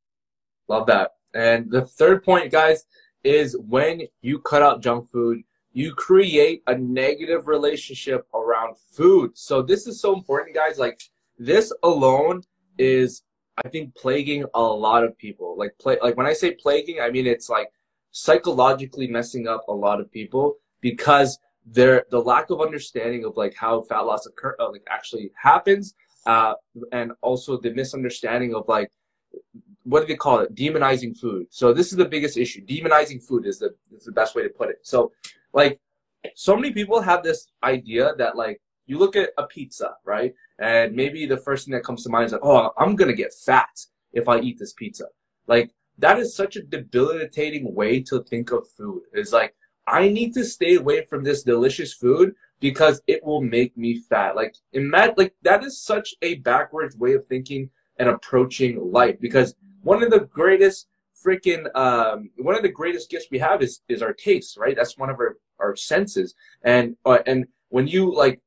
Love 0.68 0.88
that. 0.88 1.12
And 1.34 1.72
the 1.72 1.82
third 1.82 2.24
point, 2.24 2.51
guys, 2.51 2.86
is 3.24 3.58
when 3.58 4.01
you 4.22 4.39
cut 4.39 4.62
out 4.62 4.82
junk 4.82 5.10
food, 5.10 5.42
you 5.72 5.94
create 5.94 6.63
a 6.68 6.75
negative 6.75 7.48
relationship 7.48 8.27
around 8.34 8.77
food. 8.77 9.32
So, 9.38 9.62
this 9.62 9.88
is 9.88 10.01
so 10.01 10.13
important, 10.13 10.54
guys. 10.54 10.77
Like, 10.77 11.00
this 11.38 11.74
alone 11.84 12.44
is, 12.77 13.24
I 13.63 13.70
think, 13.70 13.96
plaguing 13.96 14.46
a 14.53 14.62
lot 14.62 15.03
of 15.03 15.17
people. 15.17 15.55
Like, 15.58 15.75
play, 15.79 15.98
like 16.01 16.17
when 16.17 16.25
I 16.25 16.34
say 16.34 16.51
plaguing, 16.51 17.00
I 17.01 17.10
mean 17.10 17.27
it's 17.27 17.50
like 17.50 17.70
psychologically 18.12 19.08
messing 19.08 19.48
up 19.48 19.65
a 19.67 19.74
lot 19.74 20.00
of 20.00 20.12
people 20.12 20.55
because 20.79 21.38
there 21.65 22.05
the 22.12 22.22
lack 22.22 22.50
of 22.50 22.62
understanding 22.62 23.25
of 23.25 23.36
like 23.36 23.53
how 23.55 23.82
fat 23.82 24.01
loss 24.01 24.25
occur 24.25 24.55
uh, 24.60 24.72
like 24.72 24.84
actually 24.89 25.32
happens 25.36 25.96
uh, 26.25 26.53
and 26.91 27.12
also 27.22 27.58
the 27.58 27.72
misunderstanding 27.74 28.53
of 28.53 28.67
like 28.67 28.89
what 29.84 30.01
do 30.01 30.08
they 30.08 30.15
call 30.15 30.39
it? 30.39 30.55
Demonizing 30.55 31.15
food. 31.15 31.46
So 31.51 31.72
this 31.72 31.91
is 31.91 31.98
the 31.98 32.05
biggest 32.05 32.38
issue. 32.38 32.65
Demonizing 32.65 33.22
food 33.22 33.46
is 33.46 33.60
the 33.60 33.75
is 33.96 34.05
the 34.05 34.12
best 34.12 34.36
way 34.36 34.44
to 34.44 34.50
put 34.50 34.70
it. 34.70 34.79
So 34.84 35.12
like 35.53 35.79
so 36.36 36.55
many 36.55 36.72
people 36.72 37.01
have 37.01 37.24
this 37.24 37.48
idea 37.63 38.13
that 38.17 38.36
like 38.36 38.62
you 38.86 38.98
look 38.98 39.15
at 39.15 39.30
a 39.38 39.44
pizza 39.48 39.96
right 40.04 40.34
and 40.60 40.96
maybe 40.96 41.25
the 41.25 41.38
first 41.38 41.65
thing 41.65 41.74
that 41.74 41.84
comes 41.84 42.04
to 42.04 42.10
mind 42.10 42.27
is 42.27 42.32
like 42.32 42.42
oh 42.44 42.72
i'm 42.77 42.96
gonna 42.96 43.13
get 43.13 43.34
fat 43.34 43.86
if 44.13 44.27
i 44.27 44.39
eat 44.39 44.58
this 44.60 44.74
pizza 44.74 45.06
like 45.48 45.72
that 45.98 46.20
is 46.20 46.36
such 46.36 46.56
a 46.56 46.63
debilitating 46.63 47.74
way 47.74 48.01
to 48.01 48.24
think 48.24 48.51
of 48.51 48.68
food 48.70 49.01
it's 49.13 49.34
like 49.34 49.56
i 49.88 50.08
need 50.08 50.34
to 50.34 50.44
stay 50.44 50.75
away 50.75 51.06
from 51.06 51.24
this 51.24 51.44
delicious 51.44 51.94
food 51.94 52.34
because 52.60 53.01
it 53.08 53.24
will 53.24 53.42
make 53.42 53.77
me 53.77 54.00
fat. 54.00 54.36
Like 54.36 54.56
imagine 54.74 55.15
like 55.18 55.36
that 55.44 55.63
is 55.63 55.82
such 55.82 56.15
a 56.22 56.36
backwards 56.36 56.96
way 56.98 57.13
of 57.13 57.25
thinking 57.27 57.70
and 57.98 58.10
approaching 58.10 58.92
life 58.92 59.20
because 59.20 59.56
one 59.84 60.04
of 60.04 60.10
the 60.10 60.22
greatest 60.22 60.88
freaking 61.24 61.63
um, 61.75 62.30
one 62.38 62.56
of 62.56 62.62
the 62.62 62.70
greatest 62.70 63.10
gifts 63.10 63.27
we 63.32 63.39
have 63.39 63.62
is 63.62 63.82
is 63.89 64.01
our 64.01 64.13
taste, 64.13 64.58
right? 64.58 64.75
That's 64.75 64.98
one 64.98 65.10
of 65.10 65.20
our 65.20 65.38
our 65.60 65.75
senses. 65.75 66.34
And 66.63 66.96
uh, 67.06 67.20
and 67.25 67.46
when 67.70 67.88
you 67.88 68.13
like 68.13 68.42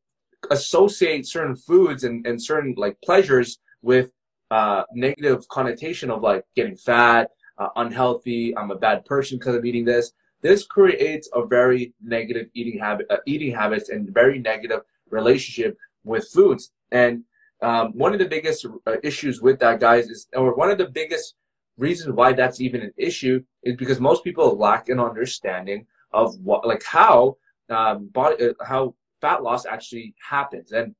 associate 0.50 1.26
certain 1.26 1.56
foods 1.56 2.04
and, 2.04 2.26
and 2.26 2.42
certain 2.42 2.74
like 2.76 2.96
pleasures 3.02 3.58
with 3.82 4.12
uh, 4.50 4.82
negative 4.94 5.46
connotation 5.48 6.10
of 6.10 6.22
like 6.22 6.44
getting 6.56 6.76
fat, 6.76 7.30
uh, 7.58 7.68
unhealthy, 7.76 8.56
I'm 8.56 8.70
a 8.70 8.76
bad 8.76 9.04
person 9.04 9.38
because 9.38 9.56
I'm 9.56 9.66
eating 9.66 9.84
this. 9.84 10.12
This 10.40 10.64
creates 10.64 11.28
a 11.34 11.44
very 11.44 11.92
negative 12.02 12.48
eating 12.54 12.78
habit, 12.78 13.06
uh, 13.10 13.16
eating 13.26 13.54
habits, 13.54 13.88
and 13.88 14.08
very 14.08 14.38
negative 14.38 14.82
relationship 15.10 15.76
with 16.04 16.28
foods. 16.28 16.70
And 16.92 17.24
um, 17.60 17.92
one 17.92 18.12
of 18.12 18.20
the 18.20 18.28
biggest 18.28 18.64
uh, 18.86 18.96
issues 19.02 19.42
with 19.42 19.58
that, 19.58 19.80
guys, 19.80 20.08
is 20.08 20.28
or 20.34 20.54
one 20.54 20.70
of 20.70 20.78
the 20.78 20.88
biggest 20.88 21.34
reasons 21.76 22.14
why 22.14 22.32
that's 22.32 22.60
even 22.60 22.82
an 22.82 22.92
issue 22.96 23.42
is 23.64 23.76
because 23.76 24.00
most 24.00 24.24
people 24.24 24.56
lack 24.56 24.88
an 24.88 25.00
understanding 25.00 25.86
of 26.12 26.38
what, 26.40 26.66
like 26.66 26.84
how 26.84 27.36
um, 27.68 28.06
body, 28.08 28.48
uh, 28.48 28.64
how 28.64 28.94
fat 29.20 29.42
loss 29.42 29.66
actually 29.66 30.14
happens. 30.28 30.72
And 30.72 30.94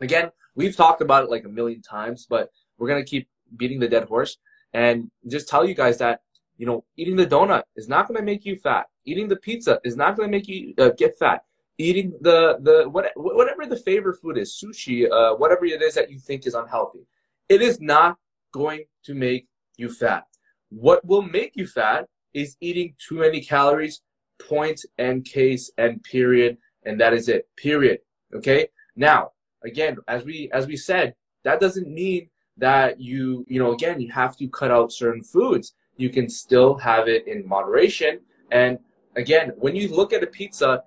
again, 0.00 0.30
we've 0.54 0.76
talked 0.76 1.00
about 1.00 1.24
it 1.24 1.30
like 1.30 1.44
a 1.44 1.48
million 1.48 1.82
times, 1.82 2.26
but 2.28 2.50
we're 2.78 2.88
gonna 2.88 3.04
keep 3.04 3.28
beating 3.56 3.80
the 3.80 3.88
dead 3.88 4.04
horse 4.04 4.38
and 4.72 5.10
just 5.26 5.48
tell 5.48 5.66
you 5.66 5.74
guys 5.74 5.98
that 5.98 6.20
you 6.56 6.66
know 6.66 6.84
eating 6.96 7.16
the 7.16 7.26
donut 7.26 7.62
is 7.76 7.88
not 7.88 8.08
gonna 8.08 8.22
make 8.22 8.44
you 8.44 8.56
fat. 8.56 8.86
Eating 9.04 9.28
the 9.28 9.36
pizza 9.36 9.80
is 9.84 9.96
not 9.96 10.16
gonna 10.16 10.28
make 10.28 10.48
you 10.48 10.74
uh, 10.78 10.90
get 10.96 11.18
fat. 11.18 11.42
Eating 11.78 12.12
the 12.20 12.58
the 12.62 12.88
what, 12.88 13.10
whatever 13.16 13.64
the 13.66 13.76
favorite 13.76 14.18
food 14.20 14.36
is, 14.36 14.60
sushi, 14.60 15.10
uh, 15.10 15.36
whatever 15.36 15.64
it 15.64 15.80
is 15.80 15.94
that 15.94 16.10
you 16.10 16.18
think 16.18 16.46
is 16.46 16.54
unhealthy, 16.54 17.06
it 17.48 17.62
is 17.62 17.80
not 17.80 18.16
going 18.52 18.84
to 19.04 19.14
make 19.14 19.46
you 19.76 19.88
fat. 19.88 20.24
What 20.70 21.04
will 21.04 21.22
make 21.22 21.52
you 21.54 21.66
fat 21.66 22.06
is 22.34 22.56
eating 22.60 22.94
too 22.98 23.18
many 23.18 23.40
calories, 23.40 24.02
point 24.40 24.84
and 24.98 25.24
case 25.24 25.70
and 25.78 26.02
period, 26.02 26.58
and 26.88 26.98
that 27.00 27.12
is 27.12 27.28
it. 27.28 27.46
Period. 27.56 28.00
Okay. 28.34 28.68
Now, 28.96 29.32
again, 29.64 29.98
as 30.08 30.24
we 30.24 30.50
as 30.52 30.66
we 30.66 30.76
said, 30.76 31.14
that 31.44 31.60
doesn't 31.60 31.88
mean 31.88 32.28
that 32.56 33.00
you 33.00 33.44
you 33.48 33.58
know 33.60 33.72
again 33.72 34.00
you 34.00 34.10
have 34.10 34.36
to 34.38 34.48
cut 34.48 34.70
out 34.70 34.92
certain 34.92 35.22
foods. 35.22 35.74
You 35.96 36.10
can 36.10 36.28
still 36.28 36.76
have 36.78 37.08
it 37.08 37.26
in 37.26 37.46
moderation. 37.46 38.20
And 38.50 38.78
again, 39.16 39.52
when 39.58 39.74
you 39.76 39.88
look 39.88 40.12
at 40.12 40.22
a 40.22 40.26
pizza, 40.26 40.84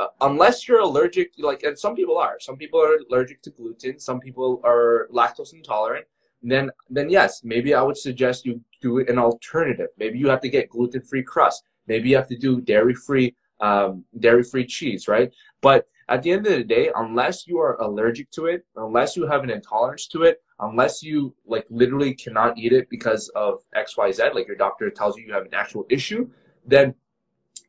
uh, 0.00 0.06
unless 0.20 0.66
you're 0.66 0.80
allergic, 0.80 1.32
like 1.38 1.62
and 1.64 1.78
some 1.78 1.94
people 1.94 2.16
are, 2.16 2.38
some 2.40 2.56
people 2.56 2.80
are 2.80 2.98
allergic 3.10 3.42
to 3.42 3.50
gluten, 3.50 3.98
some 3.98 4.20
people 4.20 4.60
are 4.64 5.08
lactose 5.12 5.52
intolerant. 5.52 6.06
Then 6.42 6.70
then 6.90 7.08
yes, 7.10 7.42
maybe 7.44 7.74
I 7.74 7.82
would 7.82 7.98
suggest 7.98 8.46
you 8.46 8.60
do 8.80 8.98
an 9.00 9.18
alternative. 9.18 9.90
Maybe 9.98 10.18
you 10.18 10.28
have 10.28 10.40
to 10.40 10.48
get 10.48 10.70
gluten 10.70 11.02
free 11.02 11.22
crust. 11.22 11.62
Maybe 11.86 12.10
you 12.10 12.16
have 12.16 12.28
to 12.28 12.38
do 12.38 12.60
dairy 12.60 12.94
free 12.94 13.34
um, 13.62 14.04
dairy 14.18 14.42
free 14.42 14.66
cheese, 14.66 15.08
right? 15.08 15.32
But 15.62 15.86
at 16.08 16.22
the 16.22 16.32
end 16.32 16.46
of 16.46 16.52
the 16.52 16.64
day, 16.64 16.90
unless 16.96 17.46
you 17.46 17.58
are 17.58 17.80
allergic 17.80 18.30
to 18.32 18.46
it, 18.46 18.66
unless 18.76 19.16
you 19.16 19.26
have 19.26 19.44
an 19.44 19.50
intolerance 19.50 20.06
to 20.08 20.24
it, 20.24 20.42
unless 20.60 21.02
you 21.02 21.34
like 21.46 21.64
literally 21.70 22.12
cannot 22.12 22.58
eat 22.58 22.72
it 22.72 22.90
because 22.90 23.28
of 23.30 23.60
XYZ, 23.74 24.34
like 24.34 24.46
your 24.46 24.56
doctor 24.56 24.90
tells 24.90 25.16
you 25.16 25.24
you 25.24 25.32
have 25.32 25.46
an 25.46 25.54
actual 25.54 25.86
issue, 25.88 26.28
then 26.66 26.94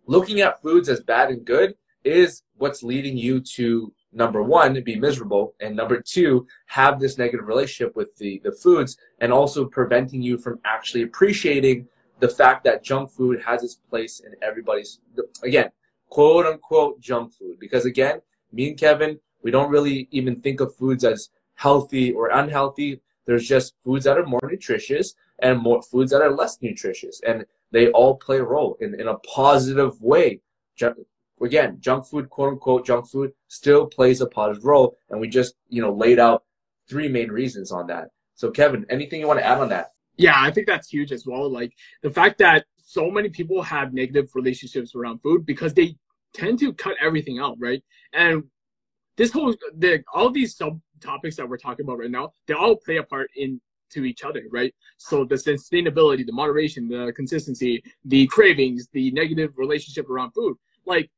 looking 0.07 0.41
at 0.41 0.61
foods 0.61 0.89
as 0.89 1.01
bad 1.01 1.29
and 1.29 1.45
good 1.45 1.75
is 2.03 2.43
what's 2.57 2.83
leading 2.83 3.15
you 3.15 3.39
to 3.39 3.93
number 4.11 4.43
one, 4.43 4.79
be 4.83 4.95
miserable, 4.95 5.53
and 5.59 5.75
number 5.75 6.01
two, 6.01 6.45
have 6.67 6.99
this 6.99 7.17
negative 7.17 7.47
relationship 7.47 7.95
with 7.95 8.15
the, 8.17 8.41
the 8.43 8.51
foods, 8.51 8.97
and 9.21 9.31
also 9.31 9.65
preventing 9.65 10.21
you 10.21 10.37
from 10.37 10.59
actually 10.65 11.03
appreciating 11.03 11.87
the 12.19 12.29
fact 12.29 12.63
that 12.63 12.83
junk 12.83 13.09
food 13.09 13.41
has 13.41 13.63
its 13.63 13.75
place 13.75 14.19
in 14.19 14.33
everybody's, 14.41 14.99
again, 15.43 15.69
quote 16.13 16.45
unquote 16.45 17.01
junk 17.01 17.33
food. 17.33 17.57
Because 17.59 17.85
again, 17.85 18.21
me 18.51 18.69
and 18.69 18.77
Kevin, 18.77 19.19
we 19.41 19.49
don't 19.49 19.71
really 19.71 20.07
even 20.11 20.41
think 20.41 20.59
of 20.59 20.75
foods 20.75 21.03
as 21.03 21.29
healthy 21.55 22.11
or 22.11 22.29
unhealthy. 22.29 23.01
There's 23.25 23.47
just 23.47 23.73
foods 23.83 24.05
that 24.05 24.19
are 24.19 24.25
more 24.25 24.39
nutritious 24.43 25.15
and 25.39 25.59
more 25.59 25.81
foods 25.81 26.11
that 26.11 26.21
are 26.21 26.31
less 26.31 26.59
nutritious. 26.61 27.19
And 27.25 27.45
they 27.71 27.89
all 27.89 28.15
play 28.17 28.37
a 28.37 28.43
role 28.43 28.77
in, 28.79 28.93
in 28.99 29.07
a 29.07 29.17
positive 29.39 29.99
way. 30.03 30.41
Again, 31.41 31.77
junk 31.79 32.05
food, 32.05 32.29
quote 32.29 32.53
unquote, 32.53 32.85
junk 32.85 33.09
food 33.09 33.31
still 33.47 33.87
plays 33.87 34.21
a 34.21 34.27
positive 34.27 34.65
role. 34.65 34.95
And 35.09 35.19
we 35.19 35.27
just, 35.27 35.55
you 35.67 35.81
know, 35.81 35.91
laid 35.91 36.19
out 36.19 36.43
three 36.87 37.07
main 37.07 37.31
reasons 37.31 37.71
on 37.71 37.87
that. 37.87 38.09
So 38.35 38.51
Kevin, 38.51 38.85
anything 38.91 39.19
you 39.19 39.27
want 39.27 39.39
to 39.39 39.45
add 39.45 39.57
on 39.57 39.69
that? 39.69 39.87
Yeah, 40.15 40.35
I 40.37 40.51
think 40.51 40.67
that's 40.67 40.89
huge 40.89 41.11
as 41.11 41.25
well. 41.25 41.49
Like 41.49 41.73
the 42.03 42.11
fact 42.11 42.37
that 42.37 42.65
so 42.85 43.09
many 43.09 43.29
people 43.29 43.63
have 43.63 43.93
negative 43.93 44.29
relationships 44.35 44.93
around 44.93 45.19
food 45.23 45.47
because 45.47 45.73
they 45.73 45.95
tend 46.33 46.59
to 46.59 46.73
cut 46.73 46.95
everything 47.01 47.39
out, 47.39 47.57
right? 47.59 47.83
And 48.13 48.43
this 49.17 49.31
whole 49.31 49.55
the 49.77 50.03
all 50.13 50.29
these 50.29 50.55
sub 50.55 50.79
topics 50.99 51.35
that 51.37 51.47
we're 51.47 51.57
talking 51.57 51.85
about 51.85 51.99
right 51.99 52.11
now, 52.11 52.33
they 52.47 52.53
all 52.53 52.75
play 52.75 52.97
a 52.97 53.03
part 53.03 53.29
in 53.35 53.61
to 53.91 54.05
each 54.05 54.23
other, 54.23 54.43
right? 54.51 54.73
So 54.97 55.23
the 55.23 55.35
sustainability, 55.35 56.25
the 56.25 56.31
moderation, 56.33 56.87
the 56.87 57.13
consistency, 57.15 57.83
the 58.05 58.25
cravings, 58.27 58.87
the 58.91 59.11
negative 59.11 59.51
relationship 59.55 60.09
around 60.09 60.31
food. 60.31 60.57
Like 60.85 61.09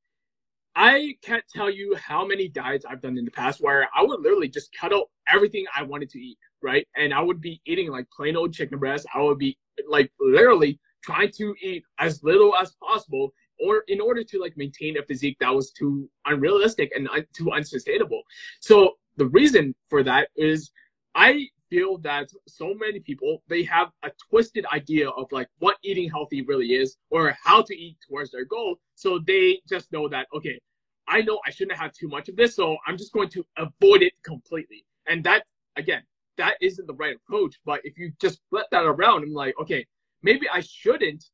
I 0.75 1.15
can't 1.23 1.43
tell 1.53 1.69
you 1.69 1.95
how 1.95 2.25
many 2.25 2.49
diets 2.49 2.85
I've 2.87 3.01
done 3.01 3.17
in 3.17 3.23
the 3.23 3.31
past 3.31 3.61
where 3.61 3.87
I 3.95 4.03
would 4.03 4.19
literally 4.19 4.49
just 4.49 4.75
cut 4.77 4.93
out 4.93 5.09
everything 5.31 5.65
I 5.75 5.83
wanted 5.83 6.09
to 6.11 6.19
eat, 6.19 6.37
right? 6.61 6.85
And 6.97 7.13
I 7.13 7.21
would 7.21 7.39
be 7.39 7.61
eating 7.65 7.89
like 7.89 8.07
plain 8.11 8.35
old 8.35 8.53
chicken 8.53 8.77
breast. 8.77 9.05
I 9.13 9.21
would 9.21 9.37
be 9.37 9.57
like 9.87 10.11
literally 10.19 10.77
trying 11.01 11.31
to 11.37 11.55
eat 11.61 11.83
as 11.99 12.23
little 12.23 12.53
as 12.57 12.75
possible 12.83 13.31
or 13.59 13.83
in 13.87 14.01
order 14.01 14.23
to 14.23 14.39
like 14.39 14.55
maintain 14.57 14.97
a 14.97 15.03
physique 15.03 15.37
that 15.39 15.53
was 15.53 15.71
too 15.71 16.09
unrealistic 16.25 16.91
and 16.95 17.07
un- 17.09 17.25
too 17.33 17.51
unsustainable. 17.51 18.21
So 18.59 18.93
the 19.17 19.27
reason 19.27 19.73
for 19.87 20.03
that 20.03 20.29
is 20.35 20.71
I 21.13 21.47
feel 21.69 21.97
that 21.99 22.29
so 22.47 22.73
many 22.73 22.99
people 22.99 23.41
they 23.47 23.63
have 23.63 23.89
a 24.03 24.11
twisted 24.29 24.65
idea 24.71 25.09
of 25.09 25.31
like 25.31 25.47
what 25.59 25.77
eating 25.83 26.09
healthy 26.09 26.41
really 26.41 26.73
is 26.75 26.97
or 27.09 27.35
how 27.43 27.61
to 27.61 27.75
eat 27.75 27.97
towards 28.07 28.31
their 28.31 28.45
goal. 28.45 28.75
So 28.95 29.19
they 29.25 29.61
just 29.67 29.91
know 29.91 30.07
that 30.09 30.27
okay, 30.35 30.59
I 31.07 31.21
know 31.21 31.39
I 31.45 31.51
shouldn't 31.51 31.77
have 31.77 31.93
too 31.93 32.07
much 32.07 32.29
of 32.29 32.35
this, 32.35 32.55
so 32.55 32.77
I'm 32.85 32.97
just 32.97 33.13
going 33.13 33.29
to 33.29 33.45
avoid 33.57 34.01
it 34.01 34.13
completely. 34.23 34.85
And 35.07 35.23
that 35.23 35.43
again, 35.75 36.03
that 36.37 36.55
isn't 36.61 36.87
the 36.87 36.93
right 36.93 37.15
approach. 37.15 37.55
But 37.65 37.81
if 37.83 37.97
you 37.97 38.11
just 38.19 38.39
flip 38.49 38.67
that 38.71 38.85
around, 38.85 39.23
I'm 39.23 39.33
like, 39.33 39.55
okay, 39.59 39.85
maybe 40.21 40.47
I 40.49 40.61
shouldn't 40.61 41.25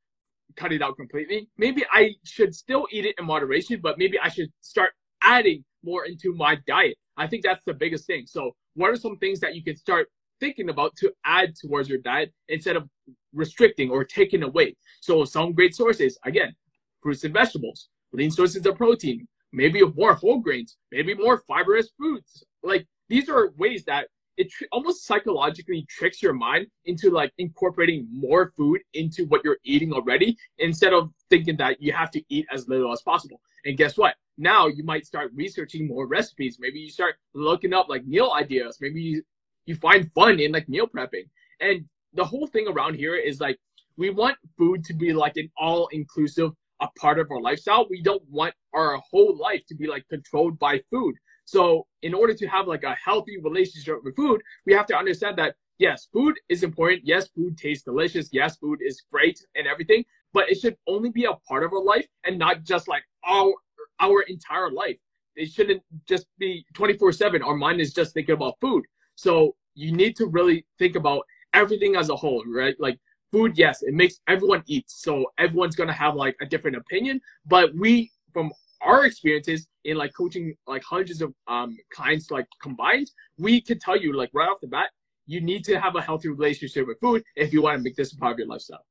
cut 0.56 0.72
it 0.72 0.82
out 0.82 0.98
completely. 0.98 1.48
Maybe 1.58 1.84
I 1.92 2.16
should 2.24 2.56
still 2.56 2.88
eat 2.92 3.06
it 3.06 3.16
in 3.20 3.26
moderation, 3.26 3.80
but 3.82 3.98
maybe 3.98 4.20
I 4.20 4.30
should 4.30 4.50
start 4.62 4.92
adding 5.22 5.64
more 5.84 6.06
into 6.06 6.34
my 6.34 6.58
diet. 6.68 6.98
I 7.18 7.28
think 7.28 7.44
that's 7.44 7.64
the 7.66 7.74
biggest 7.74 8.06
thing. 8.08 8.26
So, 8.28 8.52
what 8.76 8.90
are 8.90 8.96
some 8.96 9.18
things 9.18 9.40
that 9.42 9.56
you 9.56 9.64
can 9.64 9.76
start 9.76 10.08
thinking 10.40 10.70
about 10.70 10.96
to 10.98 11.12
add 11.26 11.54
towards 11.56 11.90
your 11.90 12.00
diet 12.00 12.34
instead 12.48 12.76
of 12.76 12.88
restricting 13.34 13.90
or 13.90 14.04
taking 14.04 14.44
away? 14.44 14.76
So, 15.02 15.26
some 15.26 15.54
great 15.54 15.76
sources 15.76 16.18
again, 16.26 16.56
fruits 17.02 17.24
and 17.24 17.34
vegetables, 17.34 17.88
lean 18.14 18.32
sources 18.32 18.66
of 18.66 18.76
protein, 18.76 19.28
maybe 19.52 19.82
more 19.96 20.14
whole 20.14 20.40
grains, 20.40 20.78
maybe 20.92 21.14
more 21.14 21.44
fibrous 21.48 21.90
foods. 22.00 22.44
Like 22.64 22.88
these 23.10 23.30
are 23.30 23.52
ways 23.58 23.84
that 23.86 24.08
it 24.38 24.50
tr- 24.50 24.65
almost 24.72 25.06
psychologically 25.06 25.86
tricks 25.89 26.22
your 26.22 26.34
mind 26.34 26.67
into 26.86 27.10
like 27.10 27.32
incorporating 27.38 28.08
more 28.12 28.52
food 28.58 28.82
into 28.94 29.26
what 29.26 29.41
you're 29.44 29.58
eating 29.63 29.94
already 29.94 30.38
instead 30.60 30.94
of 30.94 31.12
thinking 31.30 31.58
that 31.58 31.82
you 31.82 31.91
have 31.91 32.12
to 32.12 32.22
eat 32.30 32.46
as 32.52 32.67
little 32.67 32.91
as 32.91 33.02
possible. 33.02 33.41
And 33.65 33.78
guess 33.78 33.98
what? 33.98 34.15
Now 34.38 34.67
you 34.67 34.84
might 34.84 35.06
start 35.06 35.32
researching 35.36 35.88
more 35.88 36.08
recipes. 36.08 36.58
Maybe 36.60 36.80
you 36.80 36.89
start 36.89 37.15
looking 37.34 37.74
up 37.74 37.89
like 37.89 38.06
meal 38.06 38.32
ideas. 38.36 38.78
Maybe 38.82 39.02
you, 39.02 39.24
you 39.65 39.76
find 39.76 40.12
fun 40.13 40.39
in 40.39 40.52
like 40.52 40.67
meal 40.67 40.88
prepping. 40.88 41.28
And 41.60 41.86
the 42.13 42.26
whole 42.26 42.48
thing 42.48 42.67
around 42.67 42.96
here 42.96 43.15
is 43.15 43.39
like 43.39 43.60
we 43.98 44.10
want 44.10 44.38
food 44.58 44.84
to 44.86 44.94
be 44.94 45.13
like 45.13 45.38
an 45.38 45.50
all 45.58 45.88
inclusive 45.88 46.52
a 46.82 46.88
part 47.00 47.20
of 47.20 47.30
our 47.32 47.39
lifestyle. 47.39 47.88
We 47.89 48.02
don't 48.02 48.24
want 48.30 48.56
our 48.74 49.00
whole 49.10 49.38
life 49.38 49.65
to 49.67 49.76
be 49.76 49.88
like 49.88 50.08
controlled 50.10 50.58
by 50.58 50.82
food. 50.89 51.15
So 51.52 51.86
in 52.02 52.14
order 52.14 52.34
to 52.34 52.48
have 52.48 52.66
like 52.70 52.84
a 52.84 52.96
healthy 52.96 53.38
relationship 53.38 54.06
with 54.06 54.16
food, 54.16 54.42
we 54.66 54.72
have 54.74 54.86
to 54.86 54.96
understand 54.96 55.38
that 55.38 55.56
yes, 55.80 56.08
food 56.14 56.40
is 56.48 56.64
important. 56.64 57.02
Yes, 57.04 57.28
food 57.28 57.58
tastes 57.58 57.84
delicious. 57.84 58.30
Yes, 58.32 58.56
food 58.56 58.80
is 58.82 59.04
great 59.12 59.38
and 59.56 59.68
everything, 59.68 60.06
but 60.32 60.50
it 60.50 60.62
should 60.62 60.78
only 60.88 61.10
be 61.10 61.26
a 61.26 61.34
part 61.50 61.66
of 61.66 61.74
our 61.74 61.84
life 61.84 62.08
and 62.24 62.40
not 62.40 62.64
just 62.64 62.88
like 62.88 63.04
our 63.28 63.52
our 64.00 64.22
entire 64.30 64.72
life. 64.72 64.96
It 65.36 65.48
shouldn't 65.52 65.84
just 66.08 66.26
be 66.40 66.66
24/7. 66.74 67.44
Our 67.44 67.58
mind 67.58 67.82
is 67.82 67.94
just 67.94 68.14
thinking 68.14 68.36
about 68.36 68.56
food. 68.62 68.86
So 69.16 69.58
you 69.76 69.92
need 69.92 70.16
to 70.22 70.28
really 70.28 70.66
think 70.80 70.96
about 70.96 71.24
everything 71.54 71.98
as 71.98 72.08
a 72.08 72.16
whole, 72.16 72.46
right? 72.48 72.78
Like 72.80 72.98
food, 73.30 73.58
yes, 73.58 73.82
it 73.82 73.94
makes 73.94 74.22
everyone 74.30 74.64
eat. 74.68 74.86
So 74.88 75.26
everyone's 75.38 75.76
gonna 75.76 76.00
have 76.06 76.16
like 76.16 76.38
a 76.40 76.46
different 76.46 76.78
opinion, 76.78 77.20
but 77.46 77.76
we 77.76 78.10
from 78.34 78.54
our 78.84 79.06
experiences 79.06 79.67
in 79.84 79.98
like 79.98 80.13
coaching 80.15 80.56
like 80.67 80.84
hundreds 80.84 81.22
of 81.22 81.34
um 81.48 81.78
clients 81.91 82.32
like 82.32 82.48
combined, 82.62 83.10
we 83.38 83.62
can 83.62 83.80
tell 83.80 83.98
you 83.98 84.13
like 84.13 84.30
right 84.34 84.50
off 84.50 84.62
the 84.62 84.67
bat, 84.67 84.89
you 85.26 85.41
need 85.41 85.63
to 85.65 85.80
have 85.80 85.96
a 85.96 86.02
healthy 86.02 86.30
relationship 86.30 86.88
with 86.88 87.00
food 87.00 87.24
if 87.36 87.54
you 87.54 87.62
want 87.62 87.78
to 87.78 87.84
make 87.84 87.96
this 87.96 88.13
a 88.13 88.17
part 88.17 88.34
of 88.34 88.39
your 88.39 88.48
lifestyle. 88.48 88.86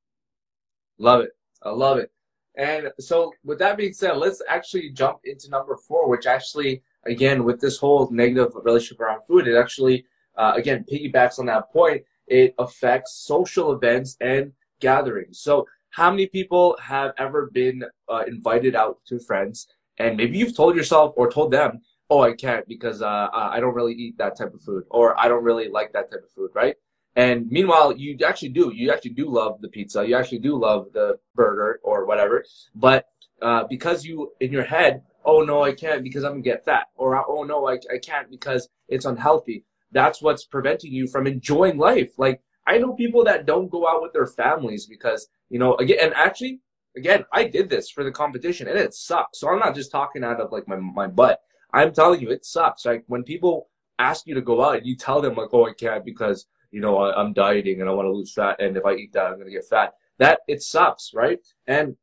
Love 0.98 1.22
it. 1.22 1.30
I 1.62 1.70
love 1.70 1.98
it. 1.98 2.10
And 2.56 2.90
so 2.98 3.32
with 3.44 3.58
that 3.60 3.76
being 3.76 3.92
said, 3.92 4.16
let's 4.16 4.42
actually 4.48 4.90
jump 4.90 5.20
into 5.24 5.48
number 5.48 5.76
four, 5.76 6.08
which 6.08 6.26
actually 6.26 6.82
again 7.06 7.44
with 7.44 7.60
this 7.60 7.78
whole 7.78 8.10
negative 8.10 8.52
relationship 8.54 9.00
around 9.00 9.22
food, 9.22 9.46
it 9.46 9.56
actually 9.56 10.06
uh, 10.36 10.52
again 10.56 10.84
piggybacks 10.90 11.38
on 11.38 11.46
that 11.46 11.72
point 11.72 12.04
it 12.30 12.54
affects 12.58 13.12
social 13.12 13.72
events 13.72 14.16
and 14.20 14.52
gatherings. 14.80 15.40
So, 15.40 15.66
how 15.90 16.10
many 16.10 16.28
people 16.28 16.78
have 16.80 17.12
ever 17.18 17.50
been 17.52 17.82
uh, 18.08 18.22
invited 18.26 18.76
out 18.76 19.00
to 19.08 19.18
friends, 19.18 19.66
and 20.00 20.16
maybe 20.16 20.38
you've 20.38 20.56
told 20.56 20.76
yourself 20.76 21.14
or 21.16 21.30
told 21.30 21.52
them, 21.52 21.80
"Oh, 22.08 22.22
I 22.22 22.32
can't 22.34 22.66
because 22.66 23.02
uh, 23.02 23.28
I 23.32 23.60
don't 23.60 23.74
really 23.74 23.94
eat 23.94 24.18
that 24.18 24.36
type 24.38 24.54
of 24.54 24.62
food," 24.62 24.84
or 24.90 25.18
"I 25.18 25.28
don't 25.28 25.44
really 25.44 25.68
like 25.68 25.92
that 25.92 26.10
type 26.10 26.24
of 26.24 26.32
food," 26.32 26.50
right? 26.54 26.76
And 27.16 27.50
meanwhile, 27.50 27.96
you 27.96 28.16
actually 28.26 28.50
do. 28.50 28.72
You 28.74 28.92
actually 28.92 29.14
do 29.22 29.28
love 29.28 29.60
the 29.60 29.68
pizza. 29.68 30.06
You 30.06 30.16
actually 30.16 30.38
do 30.38 30.56
love 30.56 30.86
the 30.92 31.18
burger 31.34 31.80
or 31.82 32.06
whatever. 32.06 32.44
But 32.74 33.06
uh, 33.42 33.64
because 33.68 34.04
you, 34.04 34.32
in 34.40 34.52
your 34.52 34.64
head, 34.64 35.02
oh 35.24 35.42
no, 35.42 35.62
I 35.62 35.72
can't 35.72 36.02
because 36.02 36.24
I'm 36.24 36.32
gonna 36.32 36.42
get 36.42 36.64
fat, 36.64 36.86
or 36.96 37.22
oh 37.28 37.42
no, 37.44 37.68
I, 37.68 37.74
I 37.92 37.98
can't 38.02 38.30
because 38.30 38.68
it's 38.88 39.04
unhealthy. 39.04 39.64
That's 39.92 40.22
what's 40.22 40.44
preventing 40.44 40.92
you 40.92 41.08
from 41.08 41.26
enjoying 41.26 41.78
life. 41.78 42.12
Like 42.16 42.40
I 42.66 42.78
know 42.78 42.92
people 42.94 43.24
that 43.24 43.46
don't 43.46 43.70
go 43.70 43.88
out 43.88 44.02
with 44.02 44.12
their 44.12 44.26
families 44.26 44.86
because 44.86 45.28
you 45.48 45.58
know 45.58 45.74
again, 45.76 45.98
and 46.00 46.14
actually, 46.14 46.60
again, 46.96 47.24
I 47.32 47.44
did 47.44 47.68
this 47.68 47.90
for 47.90 48.04
the 48.04 48.10
competition 48.10 48.68
and 48.68 48.78
it 48.78 48.94
sucks. 48.94 49.40
So 49.40 49.48
I'm 49.48 49.58
not 49.58 49.74
just 49.74 49.90
talking 49.90 50.24
out 50.24 50.40
of 50.40 50.52
like 50.52 50.66
my 50.68 50.76
my 50.76 51.06
butt. 51.06 51.40
I'm 51.72 51.92
telling 51.92 52.20
you, 52.20 52.30
it 52.30 52.44
sucks. 52.44 52.84
Like 52.84 53.04
when 53.06 53.22
people 53.22 53.68
ask 53.98 54.26
you 54.26 54.34
to 54.34 54.40
go 54.40 54.64
out, 54.64 54.78
and 54.78 54.86
you 54.86 54.96
tell 54.96 55.20
them 55.20 55.34
like, 55.34 55.50
oh, 55.52 55.66
I 55.66 55.72
can't 55.72 56.04
because 56.04 56.46
you 56.70 56.80
know 56.80 56.98
I, 56.98 57.20
I'm 57.20 57.32
dieting 57.32 57.80
and 57.80 57.88
I 57.88 57.92
want 57.92 58.06
to 58.06 58.12
lose 58.12 58.32
fat, 58.32 58.60
and 58.60 58.76
if 58.76 58.84
I 58.84 58.94
eat 58.94 59.12
that, 59.12 59.26
I'm 59.26 59.38
gonna 59.38 59.50
get 59.50 59.68
fat. 59.68 59.94
That 60.18 60.40
it 60.48 60.62
sucks, 60.62 61.12
right? 61.14 61.38
And 61.66 61.96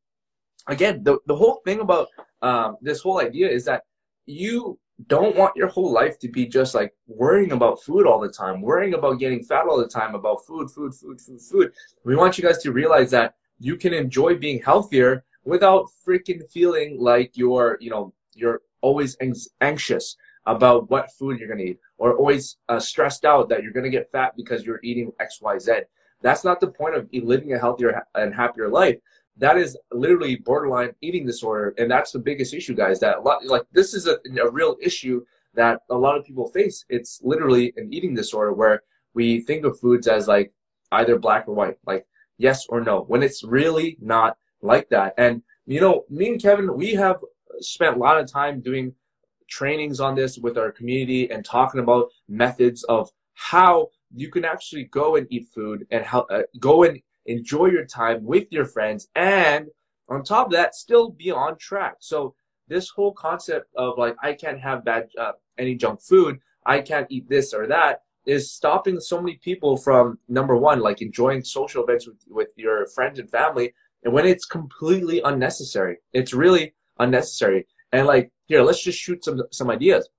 again, 0.68 1.04
the 1.04 1.20
the 1.28 1.36
whole 1.36 1.62
thing 1.66 1.80
about 1.82 2.08
um, 2.42 2.78
this 2.82 3.02
whole 3.02 3.20
idea 3.20 3.50
is 3.50 3.66
that 3.66 3.84
you 4.26 4.80
don't 5.08 5.36
want 5.36 5.56
your 5.56 5.68
whole 5.68 5.92
life 5.92 6.18
to 6.18 6.28
be 6.28 6.48
just 6.48 6.74
like 6.74 6.92
worrying 7.08 7.52
about 7.52 7.82
food 7.84 8.08
all 8.08 8.20
the 8.20 8.30
time, 8.30 8.62
worrying 8.62 8.96
about 8.96 9.20
getting 9.20 9.44
fat 9.44 9.68
all 9.68 9.78
the 9.78 9.88
time, 9.88 10.16
about 10.16 10.44
food, 10.46 10.72
food, 10.72 10.94
food, 10.96 11.22
food, 11.22 11.40
food. 11.40 11.72
We 12.04 12.16
want 12.16 12.38
you 12.38 12.44
guys 12.44 12.58
to 12.64 12.72
realize 12.72 13.12
that 13.12 13.36
you 13.60 13.76
can 13.76 13.94
enjoy 13.94 14.36
being 14.36 14.62
healthier 14.62 15.24
without 15.44 15.88
freaking 16.06 16.48
feeling 16.50 17.00
like 17.00 17.32
you're, 17.36 17.78
you 17.80 17.90
know, 17.90 18.14
you're 18.34 18.62
always 18.82 19.18
anxious 19.62 20.18
about 20.46 20.90
what 20.90 21.12
food 21.12 21.40
you're 21.40 21.48
going 21.48 21.60
to 21.60 21.72
eat 21.72 21.80
or 21.98 22.16
always 22.16 22.58
uh, 22.70 22.80
stressed 22.80 23.26
out 23.26 23.50
that 23.50 23.64
you're 23.64 23.74
going 23.74 23.84
to 23.84 23.90
get 23.90 24.12
fat 24.12 24.34
because 24.36 24.64
you're 24.66 24.80
eating 24.84 25.12
X, 25.20 25.42
Y, 25.42 25.58
Z. 25.60 25.80
That's 26.22 26.44
not 26.44 26.60
the 26.60 26.68
point 26.68 26.96
of 26.96 27.08
living 27.12 27.54
a 27.54 27.60
healthier 27.60 28.04
and 28.16 28.34
happier 28.34 28.70
life. 28.70 28.98
That 29.38 29.58
is 29.58 29.78
literally 29.92 30.38
borderline 30.38 30.94
eating 31.02 31.26
disorder 31.26 31.76
and 31.78 31.92
that's 31.92 32.12
the 32.12 32.20
biggest 32.20 32.54
issue 32.54 32.74
guys 32.74 33.00
that 33.02 33.18
a 33.18 33.22
lot 33.22 33.46
like 33.46 33.64
this 33.72 33.94
is 33.94 34.08
a, 34.08 34.18
a 34.42 34.50
real 34.50 34.78
issue 34.82 35.24
that 35.54 35.82
a 35.90 35.96
lot 35.96 36.18
of 36.18 36.26
people 36.26 36.48
face. 36.48 36.86
It's 36.90 37.20
literally 37.24 37.74
an 37.78 37.94
eating 37.94 38.16
disorder 38.16 38.54
where 38.54 38.84
we 39.14 39.42
think 39.42 39.66
of 39.66 39.80
foods 39.80 40.08
as 40.08 40.28
like 40.28 40.52
either 40.92 41.20
black 41.20 41.48
or 41.48 41.54
white. 41.54 41.78
Like 41.86 42.06
yes 42.38 42.66
or 42.70 42.82
no 42.82 43.02
when 43.04 43.24
it's 43.24 43.44
really 43.44 43.98
not 44.02 44.38
like 44.62 44.90
that 44.90 45.14
and 45.18 45.42
you 45.66 45.80
know 45.80 46.04
me 46.10 46.30
and 46.30 46.42
kevin 46.42 46.76
we 46.76 46.94
have 46.94 47.18
spent 47.60 47.96
a 47.96 48.00
lot 48.00 48.20
of 48.20 48.32
time 48.32 48.60
doing 48.62 48.94
trainings 49.48 50.00
on 50.00 50.16
this 50.16 50.38
with 50.38 50.58
our 50.58 50.72
community 50.72 51.30
and 51.32 51.44
talking 51.44 51.80
about 51.80 52.10
methods 52.28 52.84
of 52.84 53.10
how 53.34 53.88
you 54.14 54.30
can 54.30 54.46
actually 54.46 54.86
go 54.86 55.16
and 55.16 55.28
eat 55.30 55.48
food 55.54 55.86
and 55.92 56.04
how 56.06 56.22
uh, 56.32 56.44
go 56.60 56.84
and 56.84 57.00
enjoy 57.26 57.68
your 57.68 57.86
time 57.86 58.24
with 58.24 58.52
your 58.52 58.66
friends, 58.66 59.10
and 59.16 59.68
on 60.10 60.24
top 60.24 60.48
of 60.48 60.54
that, 60.54 60.76
still 60.76 61.12
be 61.12 61.30
on 61.30 61.58
track. 61.58 61.96
So 62.00 62.34
this 62.68 62.90
whole 62.90 63.14
concept 63.14 63.68
of 63.76 63.98
like 63.98 64.16
I 64.24 64.34
can't 64.34 64.60
have 64.60 64.86
bad 64.86 65.10
uh, 65.18 65.34
any 65.58 65.76
junk 65.76 66.02
food, 66.02 66.40
I 66.66 66.82
can't 66.82 67.08
eat 67.10 67.30
this 67.30 67.54
or 67.54 67.68
that 67.68 68.02
is 68.28 68.52
stopping 68.52 69.00
so 69.00 69.22
many 69.22 69.38
people 69.38 69.78
from 69.78 70.20
number 70.28 70.56
one 70.58 70.82
like 70.82 71.02
enjoying 71.02 71.42
social 71.42 71.82
events 71.84 72.06
with, 72.06 72.18
with 72.28 72.52
your 72.58 72.86
friends 72.88 73.20
and 73.20 73.32
family 73.32 73.74
and 74.04 74.14
when 74.14 74.28
it's 74.28 74.46
completely 74.46 75.22
unnecessary. 75.24 75.98
It's 76.14 76.34
really 76.34 76.76
unnecessary. 77.00 77.66
And 77.94 78.06
like 78.06 78.30
here 78.48 78.62
let's 78.62 78.84
just 78.84 79.00
shoot 79.00 79.24
some 79.24 79.42
some 79.52 79.70
ideas. 79.70 80.10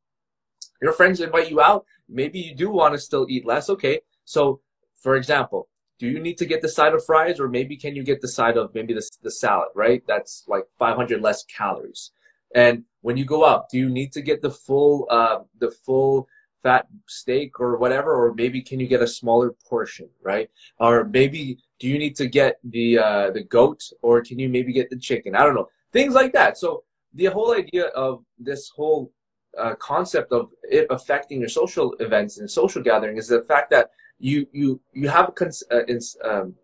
Your 0.81 0.95
friends 0.95 1.21
invite 1.21 1.51
you 1.51 1.61
out. 1.61 1.85
Maybe 2.09 2.39
you 2.41 2.55
do 2.55 2.71
want 2.71 2.95
to 2.95 2.99
still 2.99 3.27
eat 3.29 3.47
less. 3.47 3.69
Okay. 3.69 4.01
So 4.25 4.61
for 5.03 5.17
example 5.17 5.69
do 5.99 6.07
you 6.07 6.21
need 6.21 6.39
to 6.39 6.47
get 6.47 6.63
the 6.63 6.69
side 6.69 6.95
of 6.95 7.05
fries 7.05 7.39
or 7.39 7.49
maybe 7.49 7.77
can 7.77 7.95
you 7.95 8.05
get 8.05 8.21
the 8.21 8.29
side 8.29 8.57
of 8.57 8.73
maybe 8.75 8.95
the, 8.95 9.07
the 9.23 9.31
salad 9.31 9.69
right? 9.75 10.03
That's 10.07 10.45
like 10.49 10.65
500 10.79 11.21
less 11.21 11.45
calories. 11.45 12.13
And 12.55 12.85
when 13.03 13.19
you 13.19 13.27
go 13.27 13.45
out 13.45 13.69
do 13.69 13.77
you 13.77 13.91
need 13.91 14.13
to 14.13 14.23
get 14.23 14.41
the 14.41 14.51
full 14.51 15.07
uh, 15.11 15.41
the 15.59 15.71
full 15.71 16.27
fat 16.63 16.87
steak 17.07 17.61
or 17.61 17.77
whatever 17.77 18.15
or 18.15 18.35
maybe 18.35 18.61
can 18.61 18.81
you 18.81 18.87
get 18.87 19.03
a 19.03 19.07
smaller 19.07 19.55
portion 19.69 20.09
right? 20.23 20.51
Or 20.79 21.05
maybe 21.05 21.59
do 21.79 21.89
you 21.89 21.99
need 21.99 22.17
to 22.17 22.27
get 22.27 22.59
the 22.65 22.99
uh, 22.99 23.31
the 23.31 23.45
goat 23.45 23.83
or 24.03 24.21
can 24.23 24.39
you 24.39 24.49
maybe 24.49 24.73
get 24.73 24.91
the 24.91 24.99
chicken? 24.99 25.35
I 25.35 25.45
don't 25.45 25.55
know. 25.55 25.69
Things 25.93 26.15
like 26.15 26.33
that. 26.33 26.59
So 26.59 26.85
the 27.15 27.27
whole 27.27 27.55
idea 27.55 27.87
of 27.89 28.25
this 28.39 28.69
whole 28.69 29.13
uh, 29.57 29.75
concept 29.77 30.33
of 30.33 30.51
it 30.71 30.87
affecting 30.91 31.41
your 31.41 31.49
social 31.49 31.95
events 32.01 32.39
and 32.39 32.51
social 32.51 32.83
gathering 32.83 33.17
is 33.17 33.29
the 33.29 33.43
fact 33.43 33.71
that 33.71 33.91
you 34.19 34.47
you 34.53 34.81
you 34.93 35.09
have 35.09 35.33
a, 35.41 35.75
uh, 35.75 36.31
um, 36.31 36.55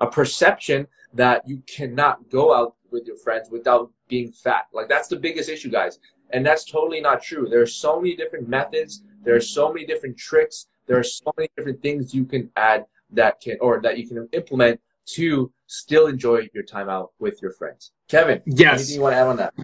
a 0.00 0.06
perception 0.06 0.86
that 1.12 1.46
you 1.48 1.62
cannot 1.66 2.28
go 2.30 2.54
out 2.54 2.74
with 2.90 3.06
your 3.06 3.16
friends 3.16 3.50
without 3.50 3.90
being 4.08 4.30
fat. 4.30 4.66
Like 4.72 4.88
that's 4.88 5.08
the 5.08 5.16
biggest 5.16 5.48
issue, 5.48 5.70
guys, 5.70 5.98
and 6.30 6.44
that's 6.44 6.64
totally 6.64 7.00
not 7.00 7.22
true. 7.22 7.48
There 7.48 7.62
are 7.62 7.66
so 7.66 8.00
many 8.00 8.16
different 8.16 8.48
methods. 8.48 9.02
There 9.22 9.34
are 9.34 9.40
so 9.40 9.72
many 9.72 9.86
different 9.86 10.16
tricks. 10.16 10.66
There 10.86 10.98
are 10.98 11.04
so 11.04 11.32
many 11.36 11.48
different 11.56 11.82
things 11.82 12.14
you 12.14 12.24
can 12.24 12.50
add 12.56 12.86
that 13.10 13.40
can 13.40 13.56
or 13.60 13.80
that 13.82 13.98
you 13.98 14.06
can 14.06 14.28
implement 14.32 14.80
to 15.06 15.52
still 15.66 16.06
enjoy 16.06 16.48
your 16.54 16.62
time 16.62 16.88
out 16.88 17.12
with 17.18 17.40
your 17.40 17.52
friends. 17.52 17.92
Kevin, 18.08 18.42
yes, 18.46 18.80
anything 18.80 18.94
you 18.96 19.02
want 19.02 19.14
to 19.14 19.18
add 19.18 19.26
on 19.26 19.36
that? 19.36 19.54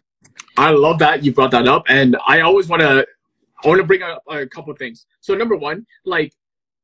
I 0.57 0.71
love 0.71 0.99
that 1.01 1.25
you 1.25 1.33
brought 1.33 1.51
that 1.51 1.69
up, 1.69 1.85
and 1.89 2.17
I 2.27 2.41
always 2.41 2.69
want 2.69 2.83
to 2.83 3.07
I 3.63 3.69
want 3.69 3.81
to 3.81 3.87
bring 3.87 4.03
up 4.03 4.23
a 4.29 4.47
couple 4.47 4.73
of 4.73 4.79
things. 4.79 5.07
So 5.21 5.35
number 5.35 5.57
one, 5.57 5.87
like 6.05 6.33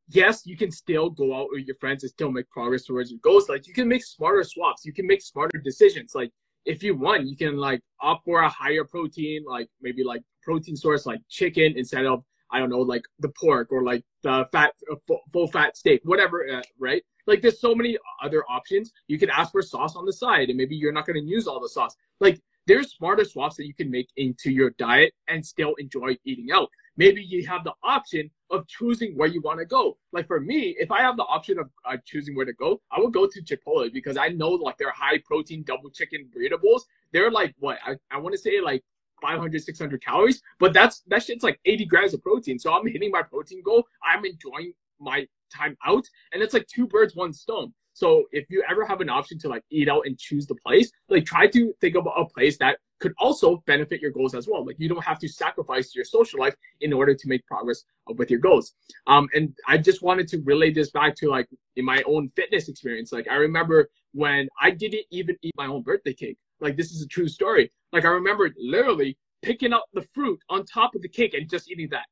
yes, 0.09 0.47
you 0.47 0.57
can 0.57 0.71
still 0.71 1.11
go 1.11 1.35
out 1.35 1.49
with 1.51 1.67
your 1.67 1.77
friends 1.77 2.03
and 2.03 2.11
still 2.11 2.31
make 2.31 2.49
progress 2.51 2.85
towards 2.85 3.11
your 3.11 3.21
goals. 3.21 3.49
Like 3.49 3.67
you 3.67 3.75
can 3.75 3.89
make 3.89 4.05
smarter 4.05 4.45
swaps, 4.45 4.85
you 4.85 4.93
can 4.93 5.07
make 5.07 5.23
smarter 5.23 5.59
decisions. 5.59 6.13
Like 6.15 6.33
if 6.65 6.83
you 6.83 6.97
want, 6.97 7.27
you 7.27 7.37
can 7.37 7.57
like 7.57 7.81
opt 8.01 8.25
for 8.25 8.41
a 8.41 8.49
higher 8.49 8.85
protein, 8.85 9.45
like 9.47 9.69
maybe 9.81 10.05
like 10.05 10.23
protein 10.43 10.77
source 10.77 11.07
like 11.07 11.21
chicken 11.29 11.75
instead 11.77 12.07
of 12.07 12.25
I 12.51 12.59
don't 12.59 12.71
know 12.71 12.81
like 12.81 13.03
the 13.21 13.33
pork 13.41 13.69
or 13.71 13.85
like 13.85 14.05
the 14.23 14.47
fat 14.53 14.73
uh, 14.91 14.97
full 15.33 15.49
fat 15.49 15.77
steak, 15.77 16.01
whatever, 16.05 16.47
uh, 16.51 16.63
right? 16.79 17.03
Like 17.27 17.43
there's 17.43 17.61
so 17.61 17.75
many 17.75 17.97
other 18.23 18.45
options. 18.49 18.93
You 19.07 19.19
can 19.19 19.31
ask 19.31 19.53
for 19.53 19.63
sauce 19.63 19.95
on 19.95 20.05
the 20.05 20.13
side, 20.13 20.49
and 20.49 20.57
maybe 20.57 20.75
you're 20.75 20.93
not 20.93 21.07
going 21.07 21.21
to 21.21 21.29
use 21.29 21.47
all 21.47 21.61
the 21.61 21.69
sauce. 21.69 21.95
Like 22.19 22.41
there's 22.67 22.93
smarter 22.93 23.25
swaps 23.25 23.57
that 23.57 23.67
you 23.67 23.75
can 23.75 23.91
make 23.91 24.09
into 24.17 24.51
your 24.51 24.71
diet 24.71 25.13
and 25.29 25.45
still 25.45 25.75
enjoy 25.79 26.17
eating 26.25 26.49
out 26.53 26.69
maybe 27.01 27.23
you 27.23 27.47
have 27.47 27.65
the 27.65 27.73
option 27.83 28.31
of 28.51 28.67
choosing 28.67 29.17
where 29.17 29.29
you 29.29 29.41
want 29.41 29.59
to 29.59 29.65
go. 29.65 29.97
Like 30.13 30.27
for 30.27 30.41
me, 30.41 30.77
if 30.79 30.91
I 30.91 31.01
have 31.01 31.17
the 31.17 31.25
option 31.25 31.59
of 31.59 31.71
uh, 31.85 31.97
choosing 32.05 32.35
where 32.35 32.45
to 32.45 32.53
go, 32.53 32.81
I 32.91 33.01
would 33.01 33.13
go 33.13 33.27
to 33.27 33.43
Chipotle 33.43 33.93
because 33.93 34.17
I 34.17 34.29
know 34.29 34.51
like 34.51 34.79
their 34.79 34.91
high 34.91 35.19
protein 35.25 35.63
double 35.63 35.91
chicken 35.91 36.29
burrito 36.35 36.61
bowls. 36.61 36.87
They're 37.13 37.31
like 37.31 37.55
what 37.59 37.79
I, 37.87 37.97
I 38.11 38.19
want 38.19 38.35
to 38.35 38.41
say 38.41 38.61
like 38.61 38.83
500, 39.23 39.63
600 39.63 40.05
calories, 40.05 40.43
but 40.59 40.73
that's 40.73 41.03
that 41.09 41.23
shit's 41.23 41.45
like 41.45 41.61
80 41.65 41.85
grams 41.87 42.15
of 42.15 42.23
protein. 42.23 42.59
So 42.59 42.73
I'm 42.73 42.87
hitting 42.87 43.11
my 43.11 43.23
protein 43.23 43.63
goal. 43.63 43.85
I'm 44.03 44.25
enjoying 44.25 44.73
my 44.99 45.27
time 45.55 45.77
out, 45.85 46.05
and 46.33 46.43
it's 46.43 46.55
like 46.55 46.67
two 46.67 46.87
birds, 46.87 47.15
one 47.15 47.33
stone. 47.33 47.73
So 47.93 48.25
if 48.33 48.47
you 48.49 48.65
ever 48.69 48.85
have 48.87 49.01
an 49.01 49.11
option 49.11 49.39
to 49.41 49.49
like 49.49 49.65
eat 49.71 49.89
out 49.89 50.07
and 50.07 50.19
choose 50.19 50.47
the 50.47 50.55
place, 50.55 50.91
like 51.09 51.25
try 51.25 51.47
to 51.49 51.75
think 51.81 51.97
of 51.97 52.09
a 52.17 52.25
place 52.25 52.57
that 52.59 52.79
could 53.01 53.13
also 53.19 53.63
benefit 53.67 54.01
your 54.01 54.11
goals 54.11 54.35
as 54.35 54.47
well. 54.47 54.65
Like 54.65 54.77
you 54.79 54.89
don't 54.89 55.05
have 55.05 55.19
to 55.21 55.29
sacrifice 55.29 55.95
your 55.95 56.05
social 56.05 56.39
life 56.39 56.55
in 56.81 56.93
order 56.93 57.15
to 57.15 57.29
make 57.29 57.45
progress 57.47 57.85
with 58.17 58.31
your 58.31 58.41
goals. 58.41 58.75
Um, 59.07 59.29
and 59.35 59.55
I 59.67 59.79
just 59.79 60.03
wanted 60.03 60.29
to 60.29 60.39
relay 60.45 60.73
this 60.73 60.91
back 60.91 61.17
to 61.17 61.29
like 61.29 61.49
in 61.77 61.85
my 61.85 62.03
own 62.07 62.29
fitness 62.37 62.69
experience. 62.69 63.13
Like 63.13 63.29
I 63.29 63.37
remember 63.37 63.91
when 64.13 64.49
I 64.61 64.71
didn't 64.71 65.07
even 65.11 65.37
eat 65.43 65.55
my 65.57 65.67
own 65.67 65.83
birthday 65.83 66.13
cake. 66.13 66.39
Like 66.61 66.77
this 66.77 66.93
is 66.93 67.03
a 67.03 67.09
true 67.09 67.29
story. 67.29 67.73
Like 67.93 68.05
I 68.05 68.09
remember 68.09 68.51
literally 68.59 69.17
picking 69.43 69.73
up 69.73 69.87
the 69.95 70.03
fruit 70.15 70.39
on 70.51 70.65
top 70.65 70.95
of 70.95 71.03
the 71.03 71.09
cake 71.09 71.35
and 71.35 71.49
just 71.49 71.71
eating 71.71 71.89
that 71.91 72.05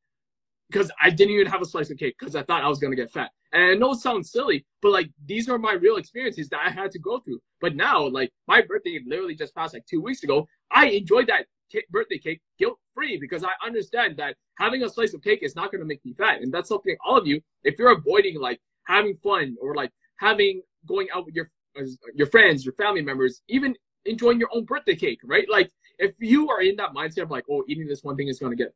because 0.71 0.91
I 1.01 1.11
didn't 1.11 1.35
even 1.35 1.47
have 1.47 1.63
a 1.63 1.67
slice 1.67 1.91
of 1.91 1.99
cake 1.99 2.17
because 2.19 2.35
I 2.35 2.43
thought 2.43 2.65
I 2.65 2.69
was 2.69 2.79
gonna 2.79 2.97
get 2.97 3.11
fat. 3.11 3.31
And 3.53 3.63
I 3.63 3.75
know 3.75 3.93
it 3.93 4.01
sounds 4.01 4.31
silly, 4.31 4.67
but 4.83 4.93
like 4.93 5.11
these 5.27 5.49
are 5.49 5.59
my 5.59 5.73
real 5.73 5.97
experiences 5.97 6.49
that 6.51 6.61
I 6.65 6.71
had 6.71 6.91
to 6.93 6.99
go 6.99 7.21
through. 7.21 7.41
But 7.61 7.77
now, 7.77 8.07
like 8.07 8.31
my 8.47 8.61
birthday 8.63 9.01
literally 9.07 9.35
just 9.35 9.55
passed 9.55 9.75
like 9.75 9.87
two 9.87 10.03
weeks 10.03 10.23
ago. 10.23 10.47
I 10.71 10.87
enjoyed 10.87 11.29
that 11.29 11.47
birthday 11.91 12.19
cake 12.19 12.41
guilt 12.59 12.79
free 12.95 13.19
because 13.19 13.45
I 13.45 13.67
understand 13.67 14.17
that 14.19 14.37
having 14.59 14.83
a 14.83 14.89
slice 14.89 15.15
of 15.15 15.23
cake 15.23 15.41
is 15.43 15.57
not 15.57 15.73
gonna 15.73 15.85
make 15.85 16.05
me 16.05 16.15
fat, 16.15 16.43
and 16.43 16.53
that's 16.53 16.69
something 16.69 16.97
all 17.05 17.17
of 17.17 17.27
you, 17.27 17.41
if 17.65 17.79
you're 17.79 17.93
avoiding 17.93 18.39
like 18.39 18.61
having 18.85 19.17
fun 19.23 19.57
or 19.61 19.75
like 19.75 19.93
having 20.17 20.63
going 20.87 21.09
out 21.15 21.25
with 21.25 21.35
your 21.35 21.49
uh, 21.79 21.85
your 22.15 22.27
friends, 22.27 22.65
your 22.65 22.75
family 22.75 23.03
members, 23.03 23.43
even 23.49 23.75
enjoying 24.05 24.39
your 24.39 24.49
own 24.53 24.65
birthday 24.65 24.97
cake, 24.97 25.21
right? 25.25 25.49
Like 25.49 25.71
if 25.99 26.15
you 26.19 26.49
are 26.49 26.63
in 26.63 26.77
that 26.77 26.95
mindset 26.95 27.23
of 27.23 27.31
like, 27.31 27.45
oh, 27.51 27.65
eating 27.69 27.87
this 27.87 28.05
one 28.05 28.17
thing 28.17 28.29
is 28.29 28.39
gonna 28.39 28.57
get 28.57 28.75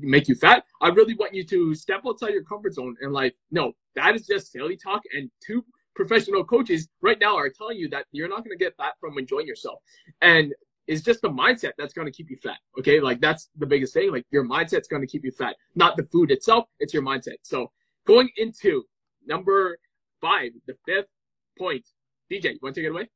make 0.00 0.28
you 0.28 0.34
fat, 0.34 0.64
I 0.80 0.88
really 0.88 1.14
want 1.14 1.34
you 1.34 1.44
to 1.44 1.74
step 1.74 2.02
outside 2.06 2.32
your 2.32 2.44
comfort 2.44 2.74
zone 2.74 2.96
and 3.00 3.12
like, 3.12 3.34
no, 3.50 3.72
that 3.94 4.14
is 4.14 4.26
just 4.26 4.52
silly 4.52 4.76
talk. 4.76 5.02
And 5.14 5.30
two 5.44 5.64
professional 5.94 6.44
coaches 6.44 6.88
right 7.00 7.18
now 7.20 7.36
are 7.36 7.48
telling 7.48 7.78
you 7.78 7.88
that 7.90 8.06
you're 8.12 8.28
not 8.28 8.44
gonna 8.44 8.56
get 8.56 8.76
fat 8.76 8.94
from 9.00 9.18
enjoying 9.18 9.46
yourself. 9.46 9.80
And 10.22 10.54
it's 10.86 11.02
just 11.02 11.22
the 11.22 11.30
mindset 11.30 11.72
that's 11.78 11.94
going 11.94 12.06
to 12.06 12.12
keep 12.12 12.30
you 12.30 12.36
fat. 12.36 12.58
Okay. 12.78 13.00
Like 13.00 13.20
that's 13.20 13.48
the 13.56 13.66
biggest 13.66 13.94
thing. 13.94 14.12
Like 14.12 14.26
your 14.30 14.44
mindset's 14.44 14.88
going 14.88 15.02
to 15.02 15.08
keep 15.08 15.24
you 15.24 15.30
fat, 15.30 15.56
not 15.74 15.96
the 15.96 16.02
food 16.04 16.30
itself. 16.30 16.66
It's 16.78 16.92
your 16.92 17.02
mindset. 17.02 17.36
So 17.42 17.70
going 18.06 18.28
into 18.36 18.84
number 19.26 19.78
five, 20.20 20.52
the 20.66 20.76
fifth 20.86 21.08
point, 21.58 21.86
DJ, 22.30 22.52
you 22.52 22.58
want 22.62 22.74
to 22.74 22.80
take 22.80 22.88
it 22.88 22.92
away? 22.92 23.08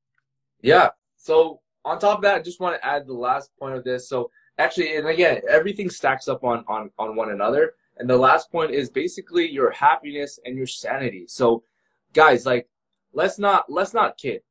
Yeah. 0.62 0.88
So 1.16 1.61
on 1.88 1.98
top 1.98 2.18
of 2.18 2.22
that, 2.22 2.37
I 2.37 2.42
just 2.42 2.61
want 2.61 2.77
to 2.77 2.87
add 2.87 3.07
the 3.07 3.14
last 3.14 3.51
point 3.59 3.74
of 3.74 3.85
this. 3.85 4.09
So 4.09 4.31
actually, 4.59 4.96
and 4.96 5.09
again, 5.09 5.40
everything 5.48 5.90
stacks 5.90 6.29
up 6.29 6.44
on 6.44 6.64
on 6.68 6.90
on 6.98 7.16
one 7.16 7.31
another. 7.31 7.74
And 7.96 8.09
the 8.09 8.16
last 8.16 8.53
point 8.53 8.70
is 8.70 8.90
basically 8.90 9.51
your 9.51 9.70
happiness 9.70 10.38
and 10.44 10.57
your 10.57 10.68
sanity. 10.68 11.24
So, 11.27 11.64
guys, 12.12 12.46
like, 12.46 12.68
let's 13.12 13.38
not 13.38 13.64
let's 13.68 13.92
not 13.94 14.18
kid. 14.18 14.42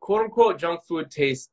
"Quote 0.00 0.22
unquote," 0.24 0.58
junk 0.58 0.80
food 0.88 1.10
tastes 1.10 1.50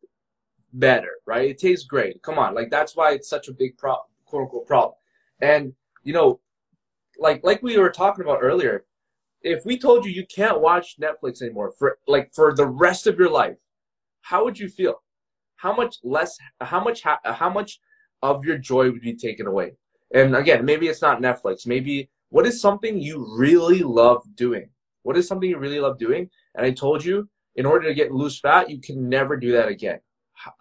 better, 0.73 1.11
right? 1.25 1.49
It 1.49 1.57
tastes 1.57 1.85
great. 1.85 2.21
Come 2.21 2.39
on, 2.39 2.55
like 2.55 2.69
that's 2.69 2.95
why 2.95 3.11
it's 3.11 3.29
such 3.29 3.47
a 3.49 3.53
big 3.53 3.77
problem, 3.77 4.07
quote 4.25 4.43
unquote 4.43 4.67
problem. 4.67 4.95
And 5.41 5.73
you 6.03 6.13
know, 6.13 6.39
like 7.19 7.43
like 7.43 7.61
we 7.61 7.77
were 7.77 7.89
talking 7.89 8.23
about 8.23 8.39
earlier, 8.41 8.85
if 9.41 9.65
we 9.65 9.77
told 9.77 10.05
you 10.05 10.11
you 10.11 10.25
can't 10.27 10.61
watch 10.61 10.97
Netflix 10.99 11.41
anymore 11.41 11.71
for 11.77 11.99
like 12.07 12.33
for 12.33 12.53
the 12.55 12.67
rest 12.67 13.07
of 13.07 13.17
your 13.19 13.29
life, 13.29 13.57
how 14.21 14.43
would 14.43 14.57
you 14.59 14.69
feel? 14.69 15.01
How 15.57 15.75
much 15.75 15.97
less? 16.03 16.37
How 16.61 16.83
much? 16.83 17.03
How 17.03 17.49
much 17.49 17.79
of 18.23 18.45
your 18.45 18.57
joy 18.57 18.91
would 18.91 19.01
be 19.01 19.15
taken 19.15 19.47
away? 19.47 19.73
And 20.13 20.35
again, 20.35 20.65
maybe 20.65 20.87
it's 20.87 21.01
not 21.01 21.21
Netflix. 21.21 21.67
Maybe 21.67 22.09
what 22.29 22.47
is 22.47 22.61
something 22.61 22.99
you 22.99 23.27
really 23.37 23.83
love 23.83 24.23
doing? 24.35 24.69
What 25.03 25.17
is 25.17 25.27
something 25.27 25.49
you 25.49 25.57
really 25.57 25.79
love 25.79 25.97
doing? 25.97 26.29
And 26.55 26.65
I 26.65 26.71
told 26.71 27.03
you, 27.03 27.29
in 27.55 27.65
order 27.65 27.87
to 27.87 27.93
get 27.93 28.11
loose 28.11 28.39
fat, 28.39 28.69
you 28.69 28.79
can 28.79 29.09
never 29.09 29.37
do 29.37 29.51
that 29.51 29.67
again 29.67 29.99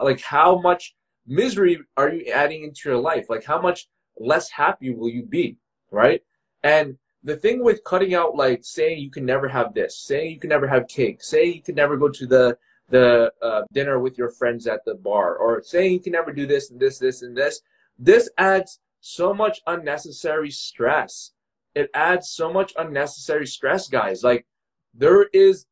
like 0.00 0.20
how 0.20 0.58
much 0.58 0.94
misery 1.26 1.78
are 1.96 2.12
you 2.12 2.30
adding 2.32 2.64
into 2.64 2.88
your 2.88 2.98
life? 2.98 3.26
Like 3.28 3.44
how 3.44 3.60
much 3.60 3.88
less 4.18 4.50
happy 4.50 4.94
will 4.94 5.08
you 5.08 5.24
be, 5.24 5.56
right? 5.90 6.22
And 6.62 6.96
the 7.22 7.36
thing 7.36 7.62
with 7.62 7.84
cutting 7.84 8.14
out 8.14 8.36
like 8.36 8.60
saying 8.64 8.98
you 8.98 9.10
can 9.10 9.26
never 9.26 9.48
have 9.48 9.74
this, 9.74 9.98
saying 9.98 10.30
you 10.30 10.40
can 10.40 10.50
never 10.50 10.68
have 10.68 10.88
cake, 10.88 11.22
saying 11.22 11.54
you 11.54 11.62
can 11.62 11.74
never 11.74 11.96
go 11.96 12.08
to 12.08 12.26
the 12.26 12.56
the 12.88 13.32
uh, 13.42 13.62
dinner 13.72 13.98
with 13.98 14.16
your 14.16 14.30
friends 14.30 14.66
at 14.66 14.84
the 14.84 14.94
bar, 14.94 15.36
or 15.36 15.62
saying 15.62 15.92
you 15.92 16.00
can 16.00 16.12
never 16.12 16.32
do 16.32 16.46
this 16.46 16.70
and 16.70 16.78
this, 16.78 16.98
this 16.98 17.22
and 17.22 17.36
this, 17.36 17.60
this 17.98 18.30
adds 18.38 18.80
so 19.00 19.32
much 19.34 19.60
unnecessary 19.66 20.50
stress. 20.50 21.32
It 21.74 21.90
adds 21.94 22.30
so 22.30 22.52
much 22.52 22.72
unnecessary 22.76 23.46
stress, 23.46 23.88
guys. 23.88 24.22
Like 24.22 24.46
there 24.94 25.24
is 25.32 25.66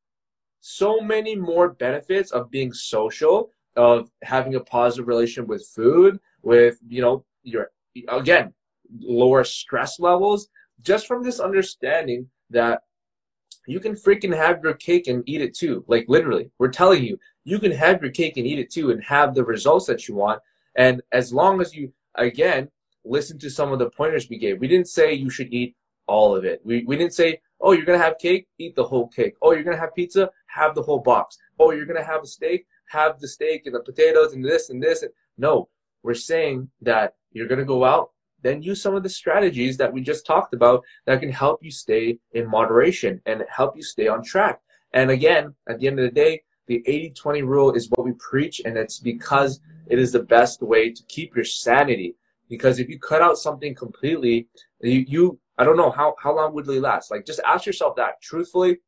so 0.61 1.01
many 1.01 1.37
more 1.37 1.71
benefits 1.71 2.31
of 2.31 2.51
being 2.51 2.73
social 2.73 3.51
of 3.77 4.11
having 4.23 4.55
a 4.55 4.61
positive 4.61 5.09
relationship 5.09 5.49
with 5.49 5.67
food, 5.75 6.19
with, 6.43 6.79
you 6.87 7.03
know, 7.03 7.25
your, 7.43 7.71
again, 8.09 8.53
lower 9.01 9.45
stress 9.45 9.99
levels, 9.99 10.49
just 10.83 11.07
from 11.07 11.23
this 11.23 11.41
understanding 11.41 12.29
that 12.51 12.83
you 13.67 13.81
can 13.81 13.93
freaking 13.93 14.35
have 14.37 14.63
your 14.63 14.75
cake 14.75 15.07
and 15.07 15.23
eat 15.27 15.41
it 15.41 15.55
too. 15.55 15.85
Like 15.89 16.07
literally, 16.09 16.51
we're 16.59 16.69
telling 16.69 17.05
you, 17.05 17.19
you 17.45 17.59
can 17.59 17.73
have 17.73 18.03
your 18.03 18.11
cake 18.11 18.37
and 18.37 18.47
eat 18.47 18.59
it 18.59 18.71
too 18.71 18.91
and 18.91 19.03
have 19.05 19.35
the 19.35 19.45
results 19.45 19.87
that 19.87 20.09
you 20.09 20.15
want. 20.15 20.41
And 20.77 21.03
as 21.13 21.33
long 21.33 21.61
as 21.61 21.75
you, 21.75 21.93
again, 22.15 22.69
listen 23.05 23.39
to 23.39 23.51
some 23.51 23.73
of 23.73 23.79
the 23.79 23.91
pointers 23.91 24.29
we 24.29 24.39
gave, 24.39 24.61
we 24.61 24.69
didn't 24.69 24.89
say 24.89 25.15
you 25.15 25.31
should 25.31 25.53
eat 25.53 25.77
all 26.07 26.35
of 26.35 26.45
it. 26.45 26.61
We, 26.65 26.85
we 26.85 26.97
didn't 26.97 27.15
say, 27.15 27.41
oh, 27.61 27.73
you're 27.73 27.87
going 27.87 27.99
to 27.99 28.05
have 28.05 28.19
cake, 28.19 28.47
eat 28.59 28.75
the 28.75 28.85
whole 28.85 29.09
cake. 29.09 29.35
Oh, 29.41 29.53
you're 29.53 29.63
going 29.63 29.77
to 29.77 29.81
have 29.81 29.95
pizza, 29.95 30.31
have 30.47 30.75
the 30.75 30.83
whole 30.83 30.99
box. 30.99 31.39
Oh, 31.59 31.71
you're 31.71 31.87
going 31.87 31.99
to 31.99 32.05
have 32.05 32.23
a 32.23 32.27
steak, 32.27 32.67
have 32.89 33.21
the 33.21 33.29
steak 33.29 33.67
and 33.67 33.75
the 33.75 33.81
potatoes 33.81 34.35
and 34.35 34.45
this 34.45 34.71
and 34.71 34.83
this. 34.83 35.05
No, 35.39 35.69
we're 36.03 36.15
saying 36.15 36.71
that 36.83 37.15
you're 37.33 37.49
going 37.49 37.59
to 37.59 37.65
go 37.65 37.85
out, 37.85 38.11
then 38.45 38.63
use 38.63 38.81
some 38.81 38.95
of 38.95 39.03
the 39.03 39.09
strategies 39.09 39.77
that 39.79 39.93
we 39.93 40.01
just 40.03 40.27
talked 40.27 40.55
about 40.55 40.85
that 41.07 41.21
can 41.21 41.33
help 41.33 41.65
you 41.65 41.71
stay 41.71 42.19
in 42.33 42.49
moderation 42.49 43.21
and 43.27 43.43
help 43.49 43.77
you 43.77 43.83
stay 43.83 44.07
on 44.07 44.23
track. 44.23 44.61
And 44.93 45.11
again, 45.11 45.55
at 45.69 45.81
the 45.81 45.89
end 45.89 45.99
of 45.99 46.05
the 46.05 46.15
day, 46.15 46.43
the 46.67 46.83
80 46.87 47.11
20 47.11 47.43
rule 47.43 47.73
is 47.73 47.91
what 47.91 48.05
we 48.05 48.13
preach, 48.19 48.61
and 48.65 48.77
it's 48.77 48.99
because 48.99 49.61
it 49.89 49.99
is 49.99 50.13
the 50.13 50.23
best 50.23 50.63
way 50.63 50.91
to 50.91 51.03
keep 51.09 51.35
your 51.35 51.45
sanity. 51.45 52.15
Because 52.49 52.79
if 52.79 52.89
you 52.89 52.99
cut 52.99 53.23
out 53.23 53.39
something 53.39 53.75
completely, 53.75 54.47
you, 54.81 55.05
you 55.09 55.39
I 55.59 55.65
don't 55.65 55.77
know 55.77 55.91
how, 55.91 56.15
how 56.19 56.35
long 56.35 56.53
would 56.55 56.67
they 56.67 56.81
last? 56.81 57.11
Like, 57.11 57.25
just 57.25 57.41
ask 57.47 57.65
yourself 57.65 57.97
that 57.97 58.21
truthfully. 58.21 58.79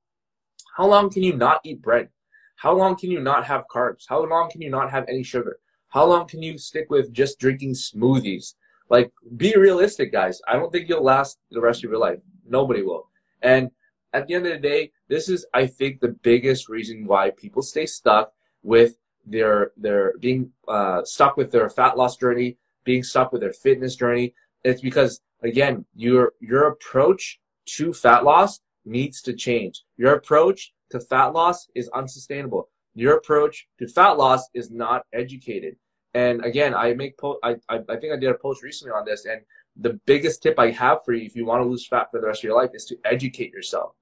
How 0.77 0.87
long 0.87 1.11
can 1.11 1.23
you 1.23 1.35
not 1.35 1.61
eat 1.65 1.81
bread? 1.81 2.09
How 2.57 2.75
long 2.75 2.97
can 2.97 3.11
you 3.11 3.21
not 3.21 3.45
have 3.45 3.65
carbs? 3.75 4.05
How 4.09 4.25
long 4.25 4.51
can 4.51 4.61
you 4.61 4.71
not 4.71 4.91
have 4.91 5.05
any 5.09 5.23
sugar? 5.23 5.59
How 5.89 6.05
long 6.05 6.27
can 6.27 6.43
you 6.43 6.59
stick 6.59 6.87
with 6.91 7.13
just 7.13 7.39
drinking 7.39 7.75
smoothies? 7.75 8.55
Like, 8.89 9.13
be 9.37 9.55
realistic, 9.57 10.13
guys. 10.13 10.41
I 10.47 10.55
don't 10.55 10.71
think 10.71 10.89
you'll 10.89 11.03
last 11.03 11.39
the 11.51 11.61
rest 11.61 11.85
of 11.85 11.91
your 11.91 11.99
life. 11.99 12.21
Nobody 12.49 12.83
will. 12.83 13.09
And 13.43 13.71
at 14.13 14.27
the 14.27 14.35
end 14.35 14.47
of 14.47 14.53
the 14.53 14.59
day, 14.59 14.93
this 15.09 15.29
is, 15.29 15.45
I 15.53 15.67
think, 15.67 16.01
the 16.01 16.17
biggest 16.23 16.69
reason 16.69 17.05
why 17.05 17.31
people 17.31 17.63
stay 17.63 17.87
stuck 17.87 18.33
with 18.63 18.97
their 19.27 19.73
their 19.77 20.15
being 20.19 20.53
uh, 20.69 21.03
stuck 21.05 21.37
with 21.37 21.51
their 21.51 21.69
fat 21.69 21.97
loss 21.97 22.17
journey, 22.17 22.57
being 22.85 23.03
stuck 23.03 23.33
with 23.33 23.41
their 23.41 23.53
fitness 23.53 23.97
journey. 23.97 24.35
It's 24.65 24.81
because 24.81 25.21
again, 25.43 25.85
your 25.95 26.33
your 26.41 26.69
approach 26.69 27.41
to 27.77 27.93
fat 27.93 28.25
loss 28.25 28.61
needs 28.85 29.21
to 29.23 29.33
change. 29.35 29.83
Your 29.97 30.15
approach 30.15 30.73
to 30.91 31.01
fat 31.01 31.33
loss 31.33 31.69
is 31.75 31.89
unsustainable. 31.89 32.69
Your 32.95 33.17
approach 33.17 33.67
to 33.79 33.89
fat 33.89 34.13
loss 34.13 34.49
is 34.55 34.71
not 34.71 35.03
educated. 35.13 35.77
And 36.17 36.43
again, 36.47 36.75
I 36.75 36.95
make 36.95 37.19
po- 37.19 37.39
I, 37.43 37.57
I, 37.69 37.81
I 37.91 37.97
think 37.97 38.11
I 38.15 38.17
did 38.17 38.31
a 38.31 38.35
post 38.35 38.63
recently 38.63 38.93
on 38.93 39.05
this, 39.05 39.27
and 39.27 39.43
the 39.77 40.01
biggest 40.07 40.43
tip 40.43 40.59
I 40.59 40.71
have 40.71 41.05
for 41.05 41.13
you 41.13 41.27
if 41.27 41.37
you 41.37 41.45
want 41.45 41.63
to 41.63 41.69
lose 41.69 41.87
fat 41.87 42.11
for 42.11 42.19
the 42.23 42.27
rest 42.27 42.41
of 42.41 42.45
your 42.45 42.57
life 42.57 42.71
is 42.73 42.87
to 42.87 42.97
educate 43.05 43.53
yourself. 43.53 43.93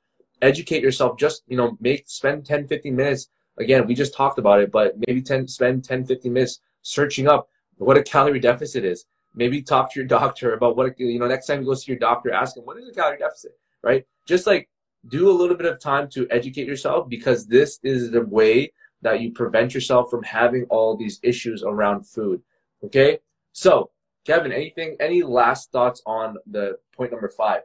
Educate 0.41 0.81
yourself. 0.81 1.19
Just 1.19 1.43
you 1.49 1.57
know, 1.57 1.77
make 1.81 2.05
spend 2.07 2.47
10, 2.47 2.69
15 2.69 2.95
minutes. 2.95 3.31
Again, 3.59 3.85
we 3.89 3.95
just 3.97 4.15
talked 4.15 4.39
about 4.39 4.61
it, 4.61 4.71
but 4.71 4.95
maybe 5.09 5.23
10, 5.23 5.49
spend 5.49 5.83
10, 5.83 6.07
15 6.07 6.33
minutes 6.33 6.61
searching 6.83 7.27
up 7.27 7.49
what 7.79 7.97
a 7.97 8.03
calorie 8.03 8.39
deficit 8.39 8.85
is. 8.85 9.07
Maybe 9.35 9.61
talk 9.61 9.93
to 9.93 9.99
your 9.99 10.07
doctor 10.07 10.55
about 10.55 10.77
what 10.77 10.97
you 11.01 11.19
know. 11.19 11.27
Next 11.27 11.47
time 11.49 11.63
you 11.63 11.67
go 11.67 11.75
see 11.75 11.91
your 11.91 11.99
doctor, 11.99 12.33
ask 12.33 12.57
him 12.57 12.65
what 12.65 12.79
is 12.79 12.89
a 12.89 12.93
calorie 12.93 13.19
deficit, 13.19 13.59
right? 13.83 14.07
Just 14.25 14.47
like 14.47 14.69
do 15.09 15.29
a 15.29 15.33
little 15.41 15.57
bit 15.57 15.67
of 15.67 15.81
time 15.81 16.09
to 16.11 16.29
educate 16.31 16.69
yourself 16.69 17.09
because 17.09 17.49
this 17.49 17.81
is 17.83 18.13
the 18.13 18.23
way 18.23 18.73
that 19.05 19.21
you 19.21 19.31
prevent 19.31 19.75
yourself 19.75 20.11
from 20.11 20.23
having 20.25 20.65
all 20.71 20.97
these 20.97 21.21
issues 21.23 21.63
around 21.63 22.09
food. 22.09 22.43
Okay? 22.83 23.21
So, 23.53 23.91
Kevin, 24.25 24.51
anything, 24.51 24.97
any 24.99 25.23
last 25.23 25.71
thoughts 25.71 26.03
on 26.07 26.37
the 26.47 26.79
point 26.97 27.13
number 27.13 27.29
five? 27.29 27.61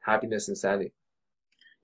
Happiness 0.00 0.48
and 0.48 0.56
sanity. 0.56 0.92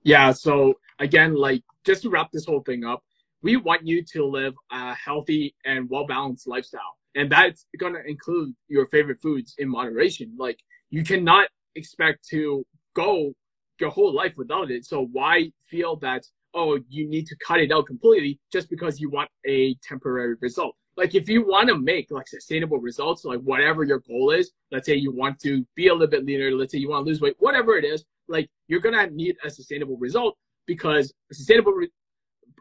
Yeah, 0.03 0.31
so 0.31 0.73
again, 0.99 1.35
like 1.35 1.63
just 1.85 2.03
to 2.03 2.09
wrap 2.09 2.31
this 2.31 2.45
whole 2.45 2.61
thing 2.61 2.83
up, 2.85 3.03
we 3.41 3.57
want 3.57 3.85
you 3.85 4.03
to 4.13 4.25
live 4.25 4.53
a 4.71 4.93
healthy 4.95 5.53
and 5.65 5.89
well 5.89 6.07
balanced 6.07 6.47
lifestyle. 6.47 6.97
And 7.15 7.31
that's 7.31 7.65
gonna 7.77 8.01
include 8.05 8.53
your 8.69 8.87
favorite 8.87 9.21
foods 9.21 9.55
in 9.57 9.69
moderation. 9.69 10.33
Like 10.37 10.59
you 10.89 11.03
cannot 11.03 11.47
expect 11.75 12.27
to 12.29 12.65
go 12.95 13.33
your 13.79 13.89
whole 13.89 14.13
life 14.13 14.35
without 14.37 14.71
it. 14.71 14.85
So 14.85 15.09
why 15.11 15.51
feel 15.67 15.97
that 15.97 16.23
oh 16.53 16.79
you 16.89 17.07
need 17.07 17.25
to 17.27 17.35
cut 17.45 17.59
it 17.59 17.71
out 17.71 17.87
completely 17.87 18.39
just 18.51 18.69
because 18.69 18.99
you 18.99 19.09
want 19.09 19.29
a 19.45 19.75
temporary 19.75 20.35
result? 20.41 20.75
Like 20.95 21.15
if 21.15 21.27
you 21.27 21.45
want 21.45 21.69
to 21.69 21.77
make 21.77 22.11
like 22.11 22.27
sustainable 22.27 22.79
results, 22.79 23.25
like 23.25 23.39
whatever 23.39 23.83
your 23.83 23.99
goal 23.99 24.31
is, 24.31 24.51
let's 24.71 24.85
say 24.85 24.95
you 24.95 25.11
want 25.11 25.39
to 25.39 25.65
be 25.75 25.87
a 25.87 25.93
little 25.93 26.07
bit 26.07 26.25
leaner, 26.25 26.51
let's 26.51 26.71
say 26.71 26.77
you 26.77 26.89
want 26.89 27.05
to 27.05 27.09
lose 27.09 27.21
weight, 27.21 27.35
whatever 27.39 27.77
it 27.77 27.85
is, 27.85 28.05
like 28.27 28.49
you're 28.67 28.79
gonna 28.79 29.09
need 29.09 29.35
a 29.43 29.49
sustainable 29.49 29.97
result 29.97 30.37
because 30.67 31.13
sustainable 31.31 31.73
re- 31.73 31.89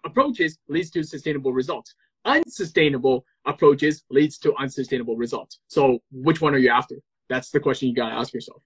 approaches 0.04 0.58
leads 0.68 0.90
to 0.90 1.02
sustainable 1.02 1.52
results. 1.52 1.94
Unsustainable 2.24 3.24
approaches 3.46 4.04
leads 4.10 4.38
to 4.38 4.54
unsustainable 4.56 5.16
results. 5.16 5.60
So 5.68 5.98
which 6.10 6.40
one 6.40 6.54
are 6.54 6.58
you 6.58 6.70
after? 6.70 6.96
That's 7.28 7.50
the 7.50 7.60
question 7.60 7.88
you 7.88 7.94
gotta 7.94 8.14
ask 8.14 8.32
yourself. 8.32 8.62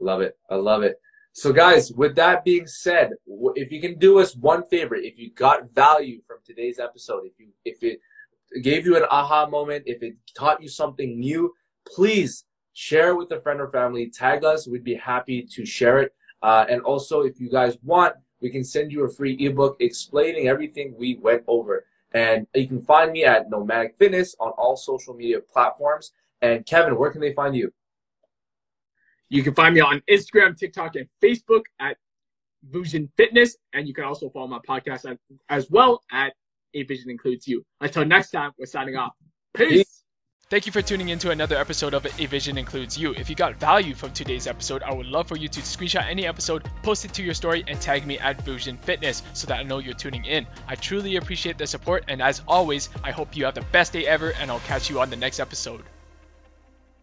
Love 0.00 0.20
it. 0.20 0.36
I 0.50 0.56
love 0.56 0.82
it. 0.82 0.96
So, 1.38 1.52
guys, 1.52 1.92
with 1.92 2.16
that 2.16 2.44
being 2.44 2.66
said, 2.66 3.12
if 3.54 3.70
you 3.70 3.80
can 3.80 3.96
do 3.96 4.18
us 4.18 4.34
one 4.34 4.64
favor, 4.64 4.96
if 4.96 5.20
you 5.20 5.30
got 5.30 5.70
value 5.72 6.20
from 6.20 6.38
today's 6.44 6.80
episode, 6.80 7.26
if 7.26 7.38
you 7.38 7.50
if 7.64 7.80
it 7.84 8.00
gave 8.60 8.84
you 8.84 8.96
an 8.96 9.04
aha 9.08 9.46
moment, 9.46 9.84
if 9.86 10.02
it 10.02 10.16
taught 10.36 10.60
you 10.60 10.68
something 10.68 11.20
new, 11.20 11.54
please 11.86 12.44
share 12.72 13.14
with 13.14 13.30
a 13.30 13.40
friend 13.40 13.60
or 13.60 13.70
family. 13.70 14.10
Tag 14.10 14.42
us; 14.42 14.66
we'd 14.66 14.82
be 14.82 14.96
happy 14.96 15.42
to 15.42 15.64
share 15.64 16.00
it. 16.00 16.12
Uh, 16.42 16.64
and 16.68 16.82
also, 16.82 17.20
if 17.20 17.38
you 17.38 17.48
guys 17.48 17.78
want, 17.84 18.16
we 18.40 18.50
can 18.50 18.64
send 18.64 18.90
you 18.90 19.04
a 19.04 19.08
free 19.08 19.36
ebook 19.38 19.76
explaining 19.78 20.48
everything 20.48 20.92
we 20.98 21.20
went 21.22 21.44
over. 21.46 21.84
And 22.14 22.48
you 22.52 22.66
can 22.66 22.80
find 22.80 23.12
me 23.12 23.24
at 23.24 23.48
Nomadic 23.48 23.94
Fitness 23.96 24.34
on 24.40 24.50
all 24.58 24.76
social 24.76 25.14
media 25.14 25.38
platforms. 25.38 26.10
And 26.42 26.66
Kevin, 26.66 26.98
where 26.98 27.12
can 27.12 27.20
they 27.20 27.32
find 27.32 27.54
you? 27.54 27.72
You 29.28 29.42
can 29.42 29.54
find 29.54 29.74
me 29.74 29.80
on 29.80 30.02
Instagram, 30.10 30.56
TikTok, 30.56 30.96
and 30.96 31.06
Facebook 31.22 31.62
at 31.80 31.96
Vusion 32.64 33.10
Fitness. 33.16 33.56
And 33.72 33.86
you 33.86 33.94
can 33.94 34.04
also 34.04 34.30
follow 34.30 34.46
my 34.46 34.60
podcast 34.66 35.16
as 35.48 35.70
well 35.70 36.02
at 36.10 36.32
A 36.74 36.82
Vusion 36.84 37.10
Includes 37.10 37.46
You. 37.46 37.64
Until 37.80 38.04
next 38.04 38.30
time, 38.30 38.52
we're 38.58 38.66
signing 38.66 38.96
off. 38.96 39.12
Peace. 39.54 39.70
Peace. 39.70 40.04
Thank 40.50 40.64
you 40.64 40.72
for 40.72 40.80
tuning 40.80 41.10
in 41.10 41.18
to 41.18 41.30
another 41.30 41.58
episode 41.58 41.92
of 41.92 42.06
A 42.06 42.24
Vusion 42.24 42.56
Includes 42.56 42.96
You. 42.96 43.12
If 43.12 43.28
you 43.28 43.36
got 43.36 43.56
value 43.56 43.94
from 43.94 44.12
today's 44.12 44.46
episode, 44.46 44.82
I 44.82 44.94
would 44.94 45.04
love 45.04 45.28
for 45.28 45.36
you 45.36 45.46
to 45.46 45.60
screenshot 45.60 46.08
any 46.08 46.26
episode, 46.26 46.66
post 46.82 47.04
it 47.04 47.12
to 47.14 47.22
your 47.22 47.34
story, 47.34 47.64
and 47.68 47.78
tag 47.78 48.06
me 48.06 48.18
at 48.18 48.40
Vusion 48.46 48.78
Fitness 48.78 49.22
so 49.34 49.46
that 49.48 49.58
I 49.58 49.62
know 49.62 49.76
you're 49.76 49.92
tuning 49.92 50.24
in. 50.24 50.46
I 50.66 50.74
truly 50.74 51.16
appreciate 51.16 51.58
the 51.58 51.66
support, 51.66 52.04
and 52.08 52.22
as 52.22 52.40
always, 52.48 52.88
I 53.04 53.10
hope 53.10 53.36
you 53.36 53.44
have 53.44 53.56
the 53.56 53.66
best 53.72 53.92
day 53.92 54.06
ever, 54.06 54.32
and 54.40 54.50
I'll 54.50 54.60
catch 54.60 54.88
you 54.88 55.02
on 55.02 55.10
the 55.10 55.16
next 55.16 55.38
episode. 55.38 55.84